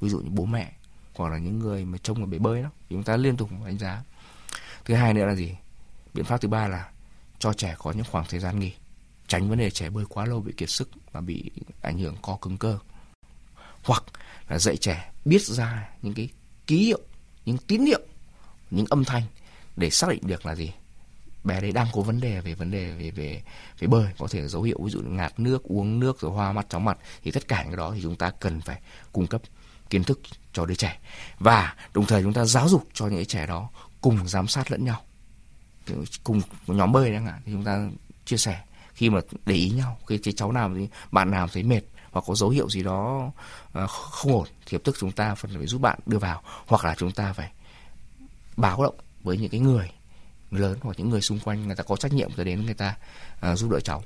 Ví 0.00 0.08
dụ 0.08 0.18
như 0.18 0.30
bố 0.30 0.44
mẹ, 0.44 0.72
hoặc 1.14 1.28
là 1.28 1.38
những 1.38 1.58
người 1.58 1.84
mà 1.84 1.98
trông 1.98 2.20
ở 2.20 2.26
bể 2.26 2.38
bơi 2.38 2.62
đó 2.62 2.70
chúng 2.90 3.04
ta 3.04 3.16
liên 3.16 3.36
tục 3.36 3.50
đánh 3.66 3.78
giá. 3.78 4.02
Thứ 4.84 4.94
hai 4.94 5.14
nữa 5.14 5.26
là 5.26 5.34
gì? 5.34 5.56
Biện 6.14 6.24
pháp 6.24 6.40
thứ 6.40 6.48
ba 6.48 6.68
là 6.68 6.90
cho 7.38 7.52
trẻ 7.52 7.74
có 7.78 7.92
những 7.92 8.06
khoảng 8.10 8.26
thời 8.28 8.40
gian 8.40 8.60
nghỉ, 8.60 8.72
tránh 9.26 9.48
vấn 9.48 9.58
đề 9.58 9.70
trẻ 9.70 9.90
bơi 9.90 10.04
quá 10.08 10.26
lâu 10.26 10.40
bị 10.40 10.52
kiệt 10.56 10.70
sức 10.70 10.90
và 11.12 11.20
bị 11.20 11.50
ảnh 11.80 11.98
hưởng 11.98 12.16
co 12.22 12.38
cứng 12.42 12.58
cơ. 12.58 12.78
Hoặc 13.84 14.04
là 14.48 14.58
dạy 14.58 14.76
trẻ 14.76 15.12
biết 15.24 15.42
ra 15.42 15.88
những 16.02 16.14
cái 16.14 16.28
ký 16.66 16.84
hiệu, 16.84 17.00
những 17.44 17.58
tín 17.58 17.86
hiệu, 17.86 18.00
những 18.70 18.86
âm 18.90 19.04
thanh 19.04 19.22
để 19.76 19.90
xác 19.90 20.10
định 20.10 20.26
được 20.26 20.46
là 20.46 20.54
gì. 20.54 20.72
Bé 21.44 21.60
đấy 21.60 21.72
đang 21.72 21.86
có 21.92 22.02
vấn 22.02 22.20
đề 22.20 22.40
về 22.40 22.54
vấn 22.54 22.70
đề 22.70 22.90
về 22.90 23.10
về 23.10 23.42
về 23.78 23.86
bơi, 23.86 24.06
có 24.18 24.26
thể 24.30 24.48
dấu 24.48 24.62
hiệu 24.62 24.78
ví 24.84 24.90
dụ 24.90 25.00
ngạt 25.00 25.40
nước, 25.40 25.62
uống 25.62 26.00
nước 26.00 26.20
rồi 26.20 26.30
hoa 26.30 26.52
mắt, 26.52 26.66
chóng 26.68 26.84
mặt. 26.84 26.98
Thì 27.22 27.30
tất 27.30 27.48
cả 27.48 27.62
những 27.62 27.70
cái 27.70 27.76
đó 27.76 27.92
thì 27.94 28.02
chúng 28.02 28.16
ta 28.16 28.30
cần 28.30 28.60
phải 28.60 28.80
cung 29.12 29.26
cấp 29.26 29.42
kiến 29.90 30.04
thức 30.04 30.20
cho 30.52 30.66
đứa 30.66 30.74
trẻ. 30.74 30.98
Và 31.38 31.74
đồng 31.94 32.06
thời 32.06 32.22
chúng 32.22 32.32
ta 32.32 32.44
giáo 32.44 32.68
dục 32.68 32.88
cho 32.92 33.06
những 33.06 33.26
trẻ 33.26 33.46
đó 33.46 33.70
cùng 34.00 34.28
giám 34.28 34.48
sát 34.48 34.70
lẫn 34.70 34.84
nhau. 34.84 35.00
Cùng 36.24 36.40
nhóm 36.66 36.92
bơi 36.92 37.10
chẳng 37.14 37.26
hạn, 37.26 37.40
thì 37.46 37.52
chúng 37.52 37.64
ta 37.64 37.88
chia 38.24 38.36
sẻ. 38.36 38.62
Khi 38.94 39.10
mà 39.10 39.20
để 39.46 39.54
ý 39.54 39.70
nhau, 39.70 39.98
khi 40.06 40.18
cái 40.18 40.34
cháu 40.36 40.52
nào 40.52 40.70
thì, 40.76 40.88
bạn 41.10 41.30
nào 41.30 41.48
thấy 41.48 41.62
mệt 41.62 41.80
hoặc 42.10 42.24
có 42.26 42.34
dấu 42.34 42.50
hiệu 42.50 42.70
gì 42.70 42.82
đó 42.82 43.30
à, 43.72 43.86
không 43.86 44.32
ổn, 44.32 44.46
thì 44.66 44.72
lập 44.72 44.80
tức 44.84 44.96
chúng 44.98 45.12
ta 45.12 45.34
phải 45.34 45.66
giúp 45.66 45.80
bạn 45.80 45.98
đưa 46.06 46.18
vào. 46.18 46.42
Hoặc 46.66 46.84
là 46.84 46.94
chúng 46.98 47.12
ta 47.12 47.32
phải 47.32 47.52
báo 48.56 48.82
động 48.82 48.94
với 49.22 49.38
những 49.38 49.50
cái 49.50 49.60
người 49.60 49.90
lớn 50.50 50.78
hoặc 50.82 50.98
những 50.98 51.10
người 51.10 51.20
xung 51.20 51.38
quanh 51.44 51.66
người 51.66 51.76
ta 51.76 51.82
có 51.82 51.96
trách 51.96 52.12
nhiệm 52.12 52.30
để 52.36 52.44
đến 52.44 52.64
người 52.64 52.74
ta 52.74 52.96
uh, 53.52 53.58
giúp 53.58 53.70
đỡ 53.70 53.80
cháu 53.80 54.02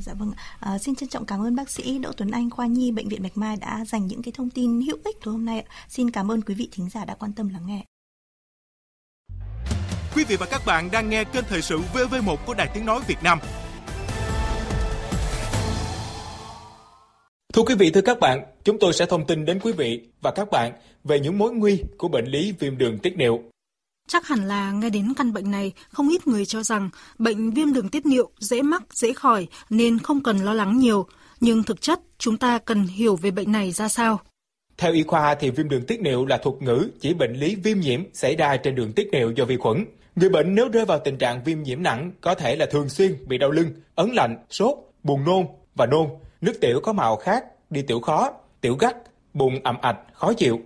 Dạ 0.00 0.14
vâng, 0.14 0.32
à, 0.60 0.78
xin 0.78 0.94
trân 0.94 1.08
trọng 1.08 1.26
cảm 1.26 1.46
ơn 1.46 1.56
bác 1.56 1.70
sĩ 1.70 1.98
Đỗ 1.98 2.12
Tuấn 2.12 2.30
Anh 2.30 2.50
khoa 2.50 2.66
nhi 2.66 2.90
bệnh 2.90 3.08
viện 3.08 3.22
Bạch 3.22 3.36
Mai 3.36 3.56
đã 3.56 3.84
dành 3.84 4.06
những 4.06 4.22
cái 4.22 4.32
thông 4.36 4.50
tin 4.50 4.80
hữu 4.80 4.96
ích 5.04 5.16
tối 5.24 5.32
hôm 5.32 5.44
nay. 5.44 5.64
Xin 5.88 6.10
cảm 6.10 6.30
ơn 6.30 6.42
quý 6.42 6.54
vị 6.54 6.68
thính 6.72 6.88
giả 6.90 7.04
đã 7.04 7.14
quan 7.14 7.32
tâm 7.32 7.48
lắng 7.48 7.66
nghe. 7.66 7.84
Quý 10.14 10.24
vị 10.24 10.36
và 10.36 10.46
các 10.46 10.62
bạn 10.66 10.88
đang 10.92 11.10
nghe 11.10 11.24
kênh 11.24 11.44
thời 11.48 11.62
sự 11.62 11.80
VV1 11.94 12.36
của 12.46 12.54
Đài 12.54 12.70
Tiếng 12.74 12.86
nói 12.86 13.00
Việt 13.06 13.22
Nam. 13.22 13.38
Thưa 17.52 17.62
quý 17.62 17.74
vị, 17.74 17.90
thưa 17.90 18.00
các 18.00 18.20
bạn, 18.20 18.44
chúng 18.64 18.78
tôi 18.78 18.92
sẽ 18.92 19.06
thông 19.06 19.26
tin 19.26 19.44
đến 19.44 19.60
quý 19.62 19.72
vị 19.72 20.08
và 20.20 20.30
các 20.30 20.50
bạn 20.50 20.72
về 21.04 21.20
những 21.20 21.38
mối 21.38 21.52
nguy 21.52 21.82
của 21.98 22.08
bệnh 22.08 22.24
lý 22.24 22.52
viêm 22.52 22.78
đường 22.78 22.98
tiết 22.98 23.16
niệu. 23.16 23.42
Chắc 24.08 24.26
hẳn 24.26 24.44
là 24.48 24.72
nghe 24.72 24.90
đến 24.90 25.12
căn 25.16 25.32
bệnh 25.32 25.50
này, 25.50 25.72
không 25.88 26.08
ít 26.08 26.26
người 26.26 26.46
cho 26.46 26.62
rằng 26.62 26.90
bệnh 27.18 27.50
viêm 27.50 27.72
đường 27.72 27.88
tiết 27.88 28.06
niệu 28.06 28.30
dễ 28.38 28.62
mắc, 28.62 28.82
dễ 28.94 29.12
khỏi 29.12 29.46
nên 29.70 29.98
không 29.98 30.22
cần 30.22 30.44
lo 30.44 30.54
lắng 30.54 30.78
nhiều. 30.78 31.06
Nhưng 31.40 31.62
thực 31.62 31.80
chất, 31.80 32.00
chúng 32.18 32.36
ta 32.36 32.58
cần 32.58 32.86
hiểu 32.86 33.16
về 33.16 33.30
bệnh 33.30 33.52
này 33.52 33.72
ra 33.72 33.88
sao. 33.88 34.20
Theo 34.78 34.92
y 34.92 35.02
khoa 35.02 35.34
thì 35.34 35.50
viêm 35.50 35.68
đường 35.68 35.86
tiết 35.86 36.00
niệu 36.00 36.26
là 36.26 36.38
thuật 36.38 36.62
ngữ 36.62 36.88
chỉ 37.00 37.14
bệnh 37.14 37.32
lý 37.32 37.54
viêm 37.54 37.80
nhiễm 37.80 38.00
xảy 38.12 38.36
ra 38.36 38.56
trên 38.56 38.74
đường 38.74 38.92
tiết 38.92 39.08
niệu 39.12 39.30
do 39.30 39.44
vi 39.44 39.56
khuẩn. 39.56 39.84
Người 40.16 40.28
bệnh 40.28 40.54
nếu 40.54 40.68
rơi 40.68 40.84
vào 40.84 40.98
tình 41.04 41.18
trạng 41.18 41.44
viêm 41.44 41.62
nhiễm 41.62 41.82
nặng 41.82 42.12
có 42.20 42.34
thể 42.34 42.56
là 42.56 42.66
thường 42.66 42.88
xuyên 42.88 43.16
bị 43.26 43.38
đau 43.38 43.50
lưng, 43.50 43.70
ấn 43.94 44.10
lạnh, 44.10 44.36
sốt, 44.50 44.74
buồn 45.02 45.24
nôn 45.24 45.46
và 45.74 45.86
nôn, 45.86 46.08
nước 46.40 46.52
tiểu 46.60 46.80
có 46.82 46.92
màu 46.92 47.16
khác, 47.16 47.44
đi 47.70 47.82
tiểu 47.82 48.00
khó, 48.00 48.30
tiểu 48.60 48.76
gắt, 48.76 48.96
bụng 49.34 49.60
ẩm 49.64 49.76
ạch, 49.82 49.98
khó 50.12 50.32
chịu. 50.32 50.60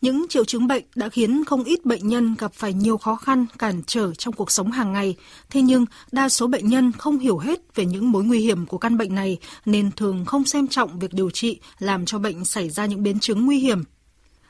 Những 0.00 0.26
triệu 0.28 0.44
chứng 0.44 0.66
bệnh 0.66 0.84
đã 0.94 1.08
khiến 1.08 1.44
không 1.44 1.64
ít 1.64 1.86
bệnh 1.86 2.08
nhân 2.08 2.34
gặp 2.38 2.52
phải 2.54 2.72
nhiều 2.72 2.98
khó 2.98 3.16
khăn, 3.16 3.46
cản 3.58 3.82
trở 3.86 4.14
trong 4.14 4.34
cuộc 4.34 4.50
sống 4.50 4.70
hàng 4.70 4.92
ngày. 4.92 5.16
Thế 5.50 5.62
nhưng, 5.62 5.84
đa 6.12 6.28
số 6.28 6.46
bệnh 6.46 6.68
nhân 6.68 6.92
không 6.92 7.18
hiểu 7.18 7.38
hết 7.38 7.60
về 7.74 7.84
những 7.84 8.10
mối 8.10 8.24
nguy 8.24 8.40
hiểm 8.40 8.66
của 8.66 8.78
căn 8.78 8.98
bệnh 8.98 9.14
này 9.14 9.38
nên 9.64 9.90
thường 9.90 10.24
không 10.24 10.44
xem 10.44 10.68
trọng 10.68 10.98
việc 10.98 11.12
điều 11.12 11.30
trị 11.30 11.60
làm 11.78 12.04
cho 12.04 12.18
bệnh 12.18 12.44
xảy 12.44 12.70
ra 12.70 12.86
những 12.86 13.02
biến 13.02 13.18
chứng 13.18 13.46
nguy 13.46 13.58
hiểm. 13.58 13.84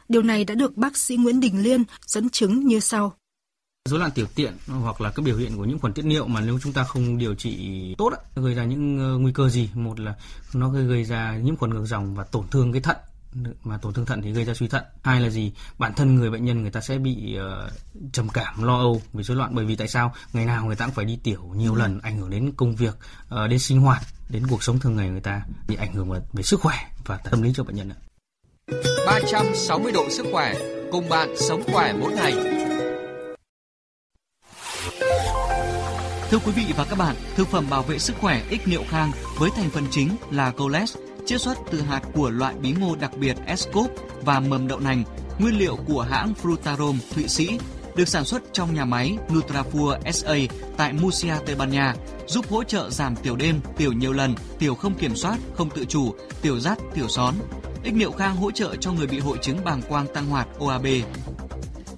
Điều 0.09 0.23
này 0.23 0.45
đã 0.45 0.55
được 0.55 0.77
bác 0.77 0.97
sĩ 0.97 1.17
Nguyễn 1.17 1.41
Đình 1.41 1.63
Liên 1.63 1.85
dẫn 2.07 2.29
chứng 2.29 2.67
như 2.67 2.81
sau. 2.81 3.13
Rối 3.89 3.99
loạn 3.99 4.11
tiểu 4.15 4.27
tiện 4.35 4.53
hoặc 4.67 5.01
là 5.01 5.11
các 5.11 5.25
biểu 5.25 5.37
hiện 5.37 5.57
của 5.57 5.65
những 5.65 5.79
khuẩn 5.79 5.93
tiết 5.93 6.05
niệu 6.05 6.27
mà 6.27 6.41
nếu 6.41 6.59
chúng 6.63 6.73
ta 6.73 6.85
không 6.85 7.19
điều 7.19 7.35
trị 7.35 7.95
tốt 7.99 8.13
gây 8.37 8.55
ra 8.55 8.65
những 8.65 8.99
ờ, 8.99 9.19
nguy 9.19 9.33
cơ 9.33 9.49
gì? 9.49 9.71
Một 9.75 10.01
là 10.01 10.15
nó 10.55 10.69
gây 10.69 11.05
ra 11.05 11.37
nhiễm 11.37 11.57
khuẩn 11.57 11.75
ngược 11.75 11.85
dòng 11.85 12.15
và 12.15 12.25
tổn 12.25 12.49
thương 12.49 12.73
cái 12.73 12.83
thận 12.83 12.97
mà 13.65 13.79
tổn 13.79 13.93
thương 13.93 14.07
thận 14.07 14.23
thì 14.23 14.33
gây 14.33 14.45
ra 14.45 14.55
suy 14.55 14.69
thận. 14.69 14.85
Hai 15.03 15.21
là 15.21 15.29
gì? 15.29 15.53
Bản 15.79 15.95
thân 15.95 16.15
người 16.15 16.31
bệnh 16.31 16.45
nhân 16.45 16.63
người 16.63 16.71
ta 16.71 16.81
sẽ 16.81 16.99
bị 16.99 17.39
uh, 17.39 18.13
trầm 18.13 18.29
cảm 18.29 18.63
lo 18.63 18.79
âu 18.79 19.03
vì 19.13 19.23
rối 19.23 19.37
loạn. 19.37 19.51
Bởi 19.55 19.65
vì 19.65 19.77
tại 19.77 19.89
sao? 19.89 20.15
Ngày 20.33 20.45
nào 20.45 20.67
người 20.67 20.77
ta 20.77 20.85
cũng 20.87 20.95
phải 20.95 21.05
đi 21.05 21.19
tiểu 21.23 21.53
nhiều 21.57 21.75
lần 21.75 22.01
ảnh 22.01 22.19
hưởng 22.19 22.31
đến 22.31 22.53
công 22.57 22.77
việc 22.77 22.99
uh, 23.35 23.51
đến 23.51 23.59
sinh 23.59 23.81
hoạt 23.81 24.03
đến 24.29 24.47
cuộc 24.51 24.63
sống 24.63 24.79
thường 24.79 24.97
ngày 24.97 25.09
người 25.09 25.21
ta 25.21 25.43
bị 25.69 25.77
ảnh 25.77 25.93
hưởng 25.95 26.11
về, 26.11 26.21
về 26.33 26.43
sức 26.43 26.61
khỏe 26.61 26.77
và 27.07 27.17
tâm 27.17 27.43
lý 27.43 27.53
cho 27.55 27.65
bệnh 27.65 27.77
nhân 27.77 27.89
ạ. 27.91 27.99
360 29.07 29.93
độ 29.93 30.11
sức 30.11 30.27
khỏe 30.33 30.55
cùng 30.93 31.09
bạn 31.09 31.35
sống 31.37 31.63
khỏe 31.73 31.93
mỗi 32.01 32.13
ngày. 32.13 32.33
Thưa 36.31 36.39
quý 36.39 36.53
vị 36.53 36.65
và 36.77 36.85
các 36.85 36.99
bạn, 36.99 37.17
thực 37.37 37.49
phẩm 37.49 37.67
bảo 37.71 37.83
vệ 37.83 37.99
sức 37.99 38.17
khỏe 38.21 38.43
ích 38.51 38.69
niệu 38.69 38.83
khang 38.89 39.13
với 39.39 39.51
thành 39.57 39.71
phần 39.71 39.85
chính 39.91 40.17
là 40.31 40.51
coles 40.51 40.97
chiết 41.31 41.41
xuất 41.41 41.59
từ 41.71 41.81
hạt 41.81 42.01
của 42.15 42.31
loại 42.31 42.55
bí 42.55 42.73
ngô 42.73 42.97
đặc 42.97 43.17
biệt 43.17 43.37
Escop 43.47 43.91
và 44.23 44.41
mầm 44.41 44.69
đậu 44.69 44.81
nành, 44.81 45.05
nguyên 45.39 45.59
liệu 45.59 45.77
của 45.87 46.03
hãng 46.03 46.35
Frutarom 46.43 46.99
Thụy 47.15 47.29
Sĩ, 47.29 47.59
được 47.97 48.09
sản 48.09 48.25
xuất 48.25 48.43
trong 48.53 48.75
nhà 48.75 48.85
máy 48.85 49.17
Nutrafur 49.29 50.13
SA 50.13 50.35
tại 50.77 50.93
Murcia, 50.93 51.35
Tây 51.47 51.55
Ban 51.55 51.71
Nha, 51.71 51.95
giúp 52.27 52.49
hỗ 52.51 52.65
trợ 52.65 52.91
giảm 52.91 53.17
tiểu 53.17 53.37
đêm, 53.37 53.61
tiểu 53.77 53.93
nhiều 53.93 54.13
lần, 54.13 54.35
tiểu 54.59 54.75
không 54.75 54.95
kiểm 54.95 55.17
soát, 55.17 55.39
không 55.55 55.71
tự 55.71 55.85
chủ, 55.85 56.15
tiểu 56.43 56.61
rắt 56.61 56.79
tiểu 56.95 57.09
són. 57.09 57.35
Ích 57.83 57.95
niệu 57.95 58.13
khang 58.13 58.37
hỗ 58.37 58.51
trợ 58.51 58.77
cho 58.77 58.93
người 58.93 59.07
bị 59.07 59.19
hội 59.19 59.39
chứng 59.43 59.65
bàng 59.65 59.83
quang 59.89 60.07
tăng 60.15 60.27
hoạt 60.27 60.49
OAB. 60.59 60.87